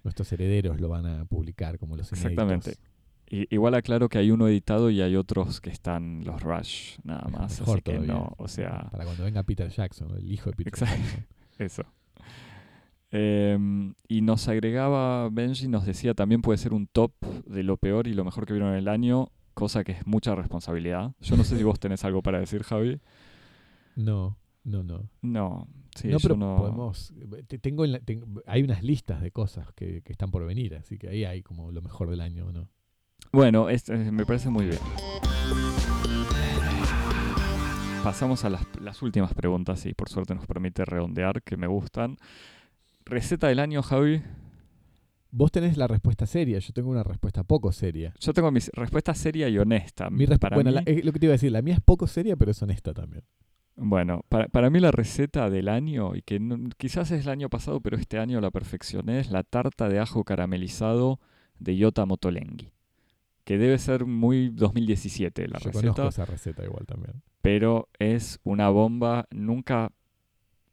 [0.04, 2.72] nuestros herederos lo van a publicar como los Exactamente.
[2.72, 2.95] inéditos.
[3.30, 7.28] I- igual aclaro que hay uno editado y hay otros que están los Rush, nada
[7.30, 7.60] más.
[7.60, 8.14] Mejor así que todavía.
[8.14, 10.96] no, o sea, Para cuando venga Peter Jackson, el hijo de Peter Exacto.
[10.98, 11.26] Jackson.
[11.60, 11.84] Eso.
[13.12, 17.14] Em, y nos agregaba Benji, nos decía también puede ser un top
[17.46, 20.36] de lo peor y lo mejor que vieron en el año, cosa que es mucha
[20.36, 21.14] responsabilidad.
[21.22, 23.00] Yo no sé si vos tenés algo para decir, Javi.
[23.96, 25.10] No, no, no.
[25.22, 26.58] No, sí, no, yo pero no.
[26.58, 27.14] podemos.
[27.48, 30.76] te- tengo en la- ten- hay unas listas de cosas que, que están por venir,
[30.76, 32.68] así que ahí hay como lo mejor del año, ¿no?
[33.32, 34.80] Bueno, es- eh, me parece muy bien.
[38.04, 42.18] Pasamos a las, las últimas preguntas y por suerte nos permite redondear, que me gustan.
[43.04, 44.22] Receta del año, Javi.
[45.32, 48.14] Vos tenés la respuesta seria, yo tengo una respuesta poco seria.
[48.20, 50.10] Yo tengo mi respuesta seria y honesta.
[50.10, 51.82] Mi Para bueno, mí- la- es lo que te iba a decir, la mía es
[51.82, 53.24] poco seria, pero es honesta también.
[53.76, 57.50] Bueno, para, para mí la receta del año, y que no- quizás es el año
[57.50, 61.20] pasado, pero este año la perfeccioné, es la tarta de ajo caramelizado
[61.60, 62.72] de Yota Motolenghi.
[63.46, 67.22] Que debe ser muy 2017 la yo conozco receta, esa receta igual también.
[67.42, 69.94] pero es una bomba, nunca,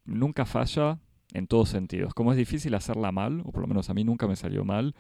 [0.05, 0.99] nunca falla
[1.33, 2.15] en todos sentidos.
[2.15, 4.95] Como es difícil hacerla mal, o por lo menos a mí nunca me salió mal,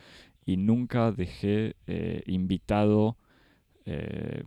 [0.45, 3.17] y nunca dejé eh, invitado
[3.85, 4.45] eh,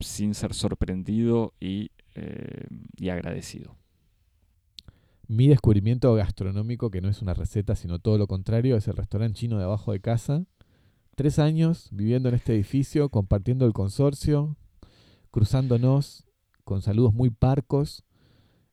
[0.00, 2.66] sin ser sorprendido y, eh,
[2.96, 3.76] y agradecido.
[5.26, 9.40] Mi descubrimiento gastronómico, que no es una receta, sino todo lo contrario, es el restaurante
[9.40, 10.44] chino de abajo de casa.
[11.18, 14.56] Tres años viviendo en este edificio, compartiendo el consorcio,
[15.32, 16.24] cruzándonos
[16.62, 18.04] con saludos muy parcos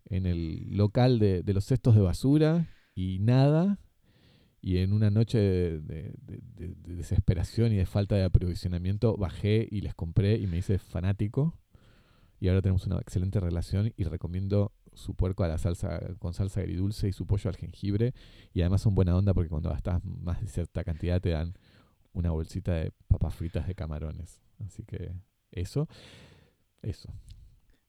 [0.05, 3.79] en el local de, los cestos de basura y nada.
[4.61, 6.13] Y en una noche de
[6.85, 11.57] desesperación y de falta de aprovisionamiento, bajé y les compré y me hice fanático.
[12.39, 16.59] Y ahora tenemos una excelente relación y recomiendo su puerco a la salsa con salsa
[16.59, 18.13] agridulce y su pollo al jengibre.
[18.53, 21.55] Y además son buena onda porque cuando gastas más de cierta cantidad te dan
[22.16, 24.41] una bolsita de papas fritas de camarones.
[24.66, 25.13] Así que
[25.51, 25.88] eso,
[26.82, 27.13] eso.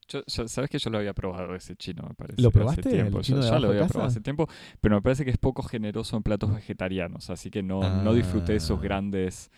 [0.08, 2.40] Yo, yo- Sabes que yo lo había probado ese chino, me parece.
[2.40, 3.22] ¿Lo hace probaste, el tiempo.
[3.22, 3.92] chino Yo de ya lo de había casa?
[3.92, 4.48] probado hace tiempo,
[4.80, 8.54] pero me parece que es poco generoso en platos vegetarianos, así que no, no disfruté
[8.56, 8.82] esos Ah.
[8.82, 9.50] grandes,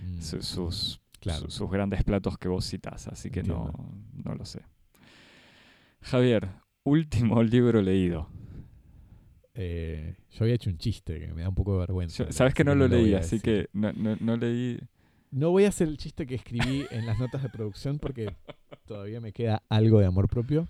[0.00, 1.42] Mm, su- sus, claro.
[1.42, 3.72] su- sus grandes platos que vos citás, así que no,
[4.12, 4.60] no lo sé.
[6.02, 6.50] Javier,
[6.84, 8.28] último libro leído.
[9.54, 12.24] Eh, yo había hecho un chiste que me da un poco de vergüenza.
[12.24, 14.78] Yo- Sabes que no lo leí, así que no, no- no leí.
[15.30, 18.34] No voy a hacer el chiste que escribí en las notas de producción porque
[18.86, 20.68] todavía me queda algo de amor propio.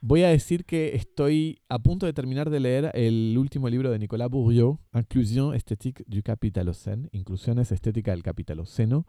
[0.00, 3.98] Voy a decir que estoy a punto de terminar de leer el último libro de
[3.98, 9.04] Nicolas Bourdieu, Inclusion esthétique du Capitalocène, Inclusiones estética del Capitaloceno,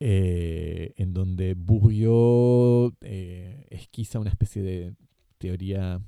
[0.00, 4.94] eh, en donde Bourdieu eh, esquiza una especie de
[5.38, 6.00] teoría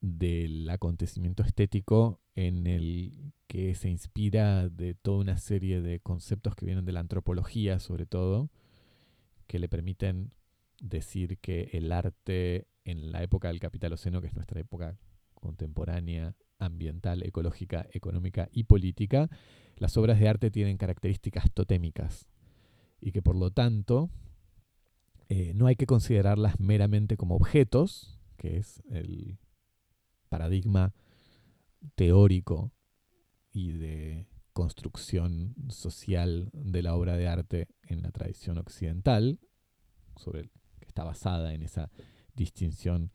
[0.00, 6.66] del acontecimiento estético en el que se inspira de toda una serie de conceptos que
[6.66, 8.50] vienen de la antropología, sobre todo,
[9.46, 10.32] que le permiten
[10.80, 14.98] decir que el arte en la época del capitaloceno, que es nuestra época
[15.34, 19.28] contemporánea, ambiental, ecológica, económica y política,
[19.76, 22.28] las obras de arte tienen características totémicas
[23.00, 24.10] y que por lo tanto
[25.28, 29.38] eh, no hay que considerarlas meramente como objetos, que es el
[30.28, 30.94] paradigma
[31.94, 32.72] teórico
[33.52, 39.38] y de construcción social de la obra de arte en la tradición occidental,
[40.16, 40.50] sobre el-
[40.80, 41.90] que está basada en esa
[42.34, 43.12] distinción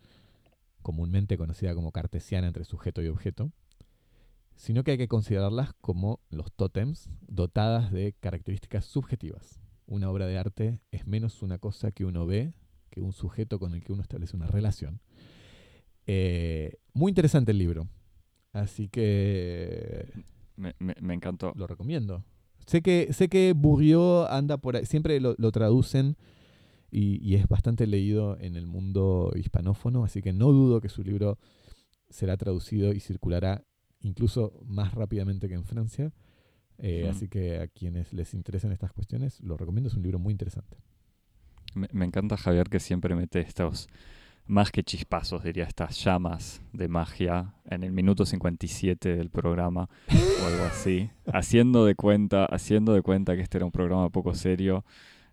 [0.81, 3.51] comúnmente conocida como cartesiana entre sujeto y objeto,
[4.55, 9.61] sino que hay que considerarlas como los tótems dotadas de características subjetivas.
[9.85, 12.53] Una obra de arte es menos una cosa que uno ve
[12.89, 15.01] que un sujeto con el que uno establece una relación.
[16.07, 17.87] Eh, muy interesante el libro,
[18.51, 20.07] así que
[20.55, 21.53] Me, me- me encantó.
[21.55, 22.23] lo recomiendo.
[22.65, 26.15] Sé que, sé que Bourdieu anda por ahí, siempre lo, lo traducen
[26.91, 31.03] y, y es bastante leído en el mundo hispanófono, así que no dudo que su
[31.03, 31.37] libro
[32.09, 33.63] será traducido y circulará
[34.01, 36.11] incluso más rápidamente que en Francia.
[36.77, 37.07] Eh.
[37.09, 40.77] Así que a quienes les interesen estas cuestiones, lo recomiendo, es un libro muy interesante.
[41.75, 43.87] Me, me encanta Javier que siempre mete estos,
[44.45, 50.47] más que chispazos, diría, estas llamas de magia en el minuto 57 del programa o
[50.47, 54.83] algo así, haciendo de cuenta, haciendo de cuenta que este era un programa poco serio.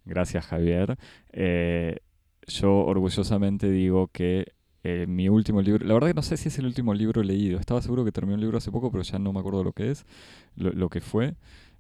[0.05, 0.97] Gracias Javier.
[1.33, 1.99] Eh,
[2.47, 4.53] yo orgullosamente digo que
[4.83, 7.59] eh, mi último libro, la verdad que no sé si es el último libro leído,
[7.59, 9.91] estaba seguro que terminé un libro hace poco, pero ya no me acuerdo lo que
[9.91, 10.07] es,
[10.57, 11.35] lo, lo que fue.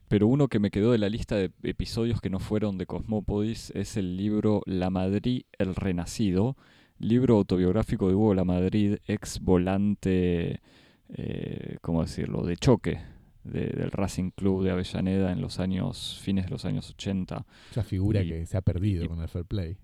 [0.09, 3.71] Pero uno que me quedó de la lista de episodios que no fueron de Cosmópodis
[3.77, 6.57] es el libro La Madrid, el Renacido,
[7.01, 10.61] libro autobiográfico de Hugo La Madrid, ex volante,
[11.09, 13.01] eh, ¿cómo decirlo?, de choque
[13.43, 17.47] de- del Racing Club de Avellaneda en los años, fines de los años 80.
[17.71, 19.79] Esa figura Y- que se ha perdido y- con el fair play.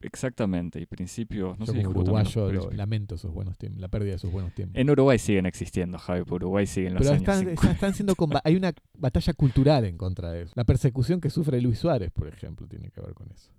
[0.00, 4.10] Exactamente, y principios, no Yo sé como uruguayo lo- lamento esos buenos tiempos, la pérdida
[4.10, 4.76] de esos buenos tiempos.
[4.80, 7.70] En Uruguay siguen existiendo, Javi, por Uruguay siguen los Pero años están, 50.
[7.70, 10.52] están- siendo hay una batalla cultural en contra de eso.
[10.56, 13.52] La persecución que sufre Luis Suárez, por ejemplo, tiene que ver con eso.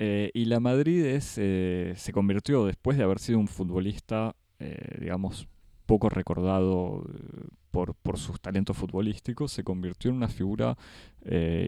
[0.00, 5.48] Eh, y la Madrid eh, se convirtió, después de haber sido un futbolista, eh, digamos,
[5.86, 7.04] poco recordado
[7.72, 10.76] por, por sus talentos futbolísticos, se convirtió en una figura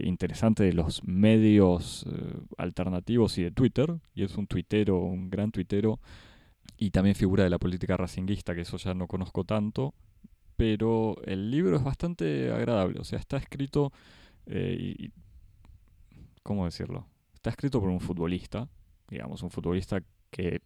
[0.03, 2.07] interesante de los medios
[2.57, 6.01] alternativos y de Twitter, y es un tuitero, un gran tuitero,
[6.77, 9.95] y también figura de la política racinguista, que eso ya no conozco tanto,
[10.57, 13.01] pero el libro es bastante agradable.
[13.01, 13.93] O sea, está escrito,
[14.47, 15.11] y,
[16.43, 17.07] ¿cómo decirlo?
[17.41, 18.69] Está escrito por un futbolista,
[19.09, 20.61] digamos, un futbolista que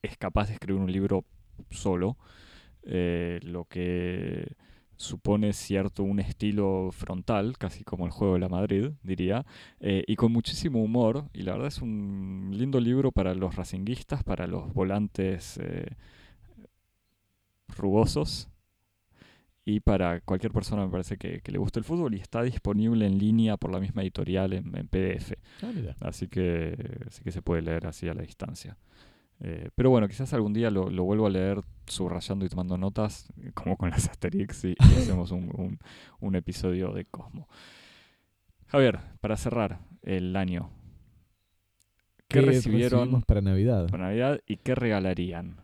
[0.00, 1.24] es capaz de escribir un libro
[1.70, 2.16] solo,
[2.84, 4.54] eh, lo que
[4.94, 9.44] supone cierto un estilo frontal, casi como el juego de la Madrid, diría,
[9.80, 14.22] eh, y con muchísimo humor, y la verdad es un lindo libro para los racinguistas,
[14.22, 15.96] para los volantes eh,
[17.76, 18.48] rugosos,
[19.64, 23.18] y para cualquier persona me parece que, le guste el fútbol, y está disponible en
[23.18, 25.32] línea por la misma editorial en, PDF.
[25.62, 26.74] Ah, así que,
[27.06, 28.76] así que se puede leer así a la distancia.
[29.42, 33.76] Eh, pero bueno, quizás algún día lo, vuelvo a leer subrayando y tomando notas, como
[33.76, 37.48] con las Asterix, y, hacemos un, episodio de Cosmo.
[38.66, 40.70] Javier, para cerrar el año,
[42.28, 43.88] ¿qué, recibieron para Navidad?
[43.90, 45.56] Para Navidad y qué regalarían?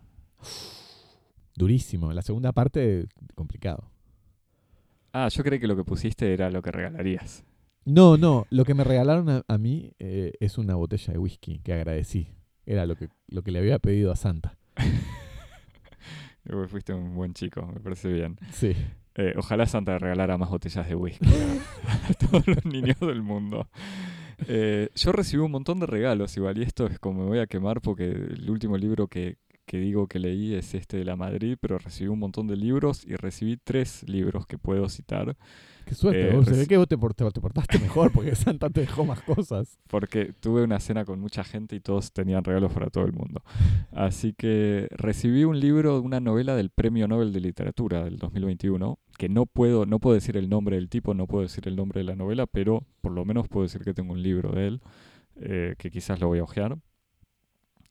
[1.56, 2.12] Durísimo.
[2.12, 3.90] La segunda parte, complicado.
[5.12, 7.44] Ah, yo creí que lo que pusiste era lo que regalarías.
[7.86, 8.46] No, no.
[8.50, 12.28] Lo que me regalaron a, mí eh, es una botella de whisky que agradecí.
[12.66, 14.58] Era lo que, lo que le había pedido a Santa.
[16.68, 18.36] Fuiste un buen chico, me parece bien.
[18.52, 18.72] Sí.
[19.14, 23.68] Eh, ojalá Santa regalara más botellas de whisky a, todos los niños del mundo.
[24.48, 27.46] Eh, yo recibí un montón de regalos igual, y esto es como me voy a
[27.46, 31.56] quemar porque el último libro que, que digo que leí es este de la Madrid,
[31.60, 35.36] pero recibí un montón de libros y recibí tres libros que puedo citar.
[35.84, 39.20] Qué suerte, eh, se ve que vos te, portaste mejor porque Santa te dejó más
[39.22, 39.78] cosas.
[39.88, 43.42] Porque tuve una cena con mucha gente y todos tenían regalos para todo el mundo.
[43.92, 49.28] Así que recibí un libro, una novela del Premio Nobel de Literatura del 2021, que
[49.28, 52.04] no puedo, no puedo decir el nombre del tipo, no puedo decir el nombre de
[52.04, 54.80] la novela, pero por lo menos puedo decir que tengo un libro de él,
[55.36, 56.78] eh, que quizás lo voy a ojear.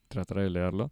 [0.09, 0.91] Trataré de leerlo.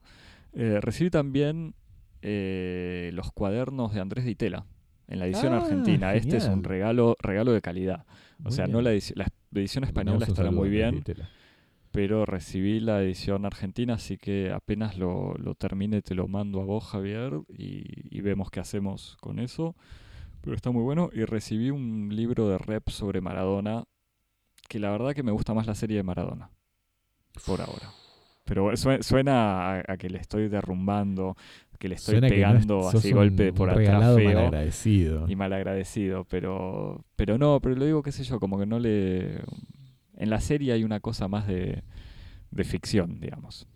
[0.53, 1.75] Eh, recibí también
[2.21, 4.65] los cuadernos de Andrés Ditela
[5.07, 6.13] en la edición ah, argentina.
[6.13, 8.05] Este es un regalo, regalo de calidad.
[8.43, 11.03] o sea, no la edición, la edición española estará muy bien,
[11.91, 16.65] pero recibí la edición argentina, así que apenas lo, lo termine te lo mando a
[16.65, 19.75] vos, Javier, y, vemos qué hacemos con eso.
[20.41, 21.09] Pero está muy bueno.
[21.13, 23.83] Y recibí un libro de rep sobre Maradona,
[24.67, 26.49] que la verdad que me gusta más la serie de Maradona,
[27.45, 27.91] por ahora.
[28.45, 31.35] Pero suena, a, que le estoy derrumbando
[31.83, 35.25] que le estoy pegando así golpe por atrás feo malagradecido.
[35.27, 39.41] y malagradecido, pero pero no, pero lo digo qué sé yo, como que no le
[40.15, 41.83] en la serie hay una cosa más de,
[42.51, 43.67] de ficción, digamos.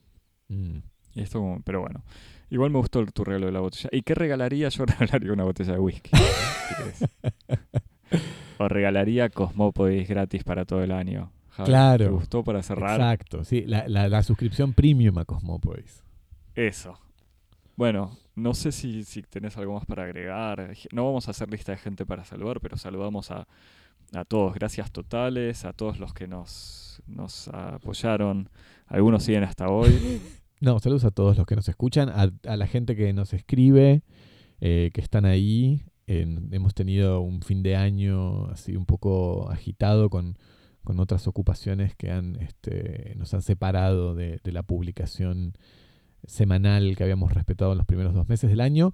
[0.48, 0.78] Mm.
[1.16, 2.06] Y esto pero bueno.
[2.50, 3.90] Igual me gustó tu regalo de la botella.
[3.92, 4.70] ¿Y qué regalaría?
[4.70, 6.12] Yo regalaría una botella de whisky.
[8.58, 11.34] o regalaría Cosmópolis gratis para todo el año.
[11.66, 12.06] Claro.
[12.06, 13.00] ¿Te gustó para cerrar?
[13.00, 13.64] Exacto, sí.
[13.66, 16.04] La, la, la suscripción premium a Cosmópolis.
[16.56, 16.98] Eso.
[17.76, 20.74] Bueno, no sé si, si tenés algo más para agregar.
[20.92, 23.48] No vamos a hacer lista de gente para saludar, pero saludamos a,
[24.14, 24.54] a todos.
[24.56, 28.50] Gracias totales, a todos los que nos, nos apoyaron.
[28.88, 30.22] Algunos siguen hasta hoy.
[30.60, 34.02] No, saludos a todos los que nos escuchan, a, a la gente que nos escribe,
[34.60, 35.84] eh, que están ahí.
[36.08, 40.36] hemos tenido un fin de año así un poco agitado con,
[40.88, 45.52] con otras ocupaciones que han, este, nos han separado de, de la publicación
[46.26, 48.94] semanal que habíamos respetado en los primeros dos meses del año.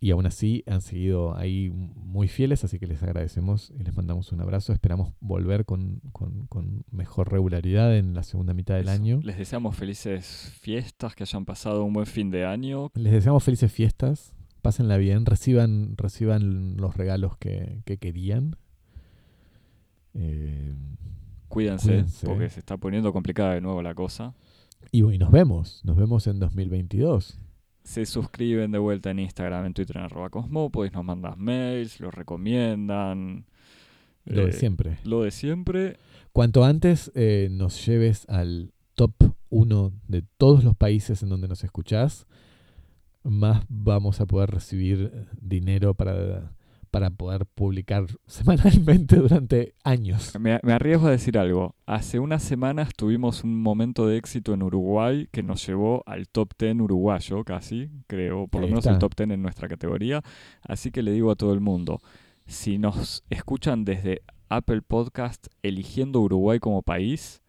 [0.00, 4.32] Y aún así han seguido ahí muy fieles, así que les agradecemos y les mandamos
[4.32, 4.72] un abrazo.
[4.72, 6.00] Esperamos volver con,
[6.90, 9.20] mejor regularidad en la segunda mitad del año.
[9.22, 12.90] Les deseamos felices fiestas, que hayan pasado un buen fin de año.
[12.94, 18.56] Les deseamos felices fiestas, pásenla bien, reciban, reciban los regalos que, querían.
[20.14, 20.74] Eh,
[21.50, 24.34] cuídense, porque se está poniendo complicada de nuevo la cosa.
[24.92, 27.38] Y, nos vemos, nos vemos en 2022.
[27.84, 32.10] Se suscriben de vuelta en Instagram, en Twitter, en arroba Cosmópolis, nos mandas mails, lo
[32.10, 33.44] recomiendan.
[34.24, 34.98] Lo de eh, siempre.
[35.04, 35.98] Lo de siempre.
[36.32, 39.12] Cuanto antes eh, nos lleves al top
[39.50, 42.26] 1 de todos los países en donde nos escuchás,
[43.24, 46.52] más vamos a poder recibir dinero para
[46.90, 50.32] para poder publicar semanalmente durante años.
[50.38, 51.74] Me, arriesgo a decir algo.
[51.86, 56.52] Hace unas semanas tuvimos un momento de éxito en Uruguay que nos llevó al top
[56.58, 60.22] 10 uruguayo casi, creo, por lo menos el top 10 en nuestra categoría.
[60.62, 62.00] Así que le digo a todo el mundo,
[62.46, 67.42] si nos escuchan desde Apple Podcast eligiendo Uruguay como país,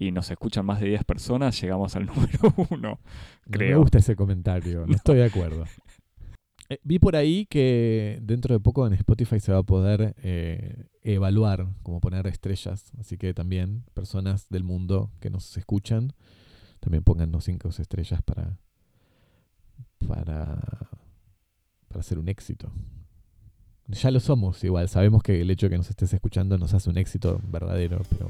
[0.00, 3.00] y nos escuchan más de 10 personas, llegamos al número 1.
[3.46, 5.64] Me gusta ese comentario, no estoy de acuerdo.
[6.70, 10.86] Eh, vi por ahí que dentro de poco en Spotify se va a poder eh,
[11.02, 12.92] evaluar, como poner estrellas.
[12.98, 16.14] Así que también personas del mundo que nos escuchan,
[16.78, 18.56] también póngannos cinco estrellas para,
[20.06, 20.60] para,
[21.88, 22.72] para hacer un éxito.
[23.88, 24.88] Ya lo somos igual.
[24.88, 28.28] Sabemos que el hecho de que nos estés escuchando nos hace un éxito verdadero, pero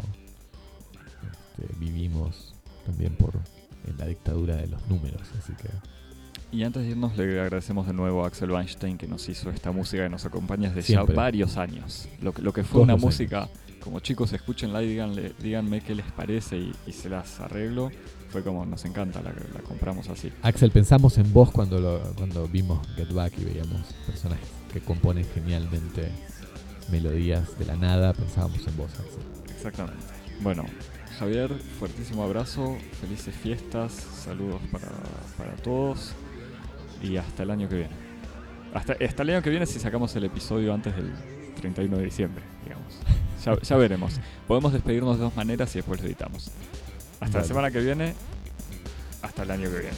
[1.61, 2.55] este, vivimos
[2.87, 3.35] también por
[3.87, 5.69] en la dictadura de los números, así que
[6.53, 9.71] Y antes de irnos, le agradecemos de nuevo a Axel Weinstein que nos hizo esta
[9.71, 11.15] música que nos acompaña desde Siempre.
[11.15, 12.09] ya varios años.
[12.21, 13.49] Lo que, lo que fue Todos una música,
[13.81, 17.91] como chicos, escúchenla y díganle, díganme qué les parece y, y se las arreglo.
[18.31, 20.33] Fue como nos encanta, la, la compramos así.
[20.43, 25.25] Axel, pensamos en vos cuando, lo, cuando vimos Get Back y veíamos personajes que componen
[25.33, 26.11] genialmente
[26.91, 28.13] melodías de la nada.
[28.13, 29.55] Pensábamos en vos, Axel.
[29.55, 30.03] Exactamente.
[30.41, 30.65] Bueno,
[31.19, 34.89] Javier, fuertísimo abrazo, felices fiestas, saludos para,
[35.37, 36.13] para todos
[37.03, 37.95] y hasta el año que viene.
[38.75, 41.13] Hasta, hasta el año que viene si sacamos el episodio antes del
[41.61, 43.01] 31 de diciembre, digamos.
[43.45, 44.21] Ya, ya veremos.
[44.47, 46.51] Podemos despedirnos de dos maneras y después lo editamos.
[47.21, 48.15] Hasta la semana que viene,
[49.23, 49.97] hasta el año que viene.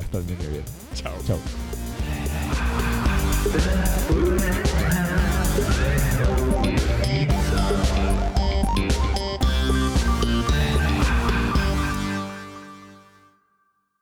[0.00, 0.64] Hasta el año que viene.
[0.94, 1.14] Chao.
[1.26, 1.38] Chao.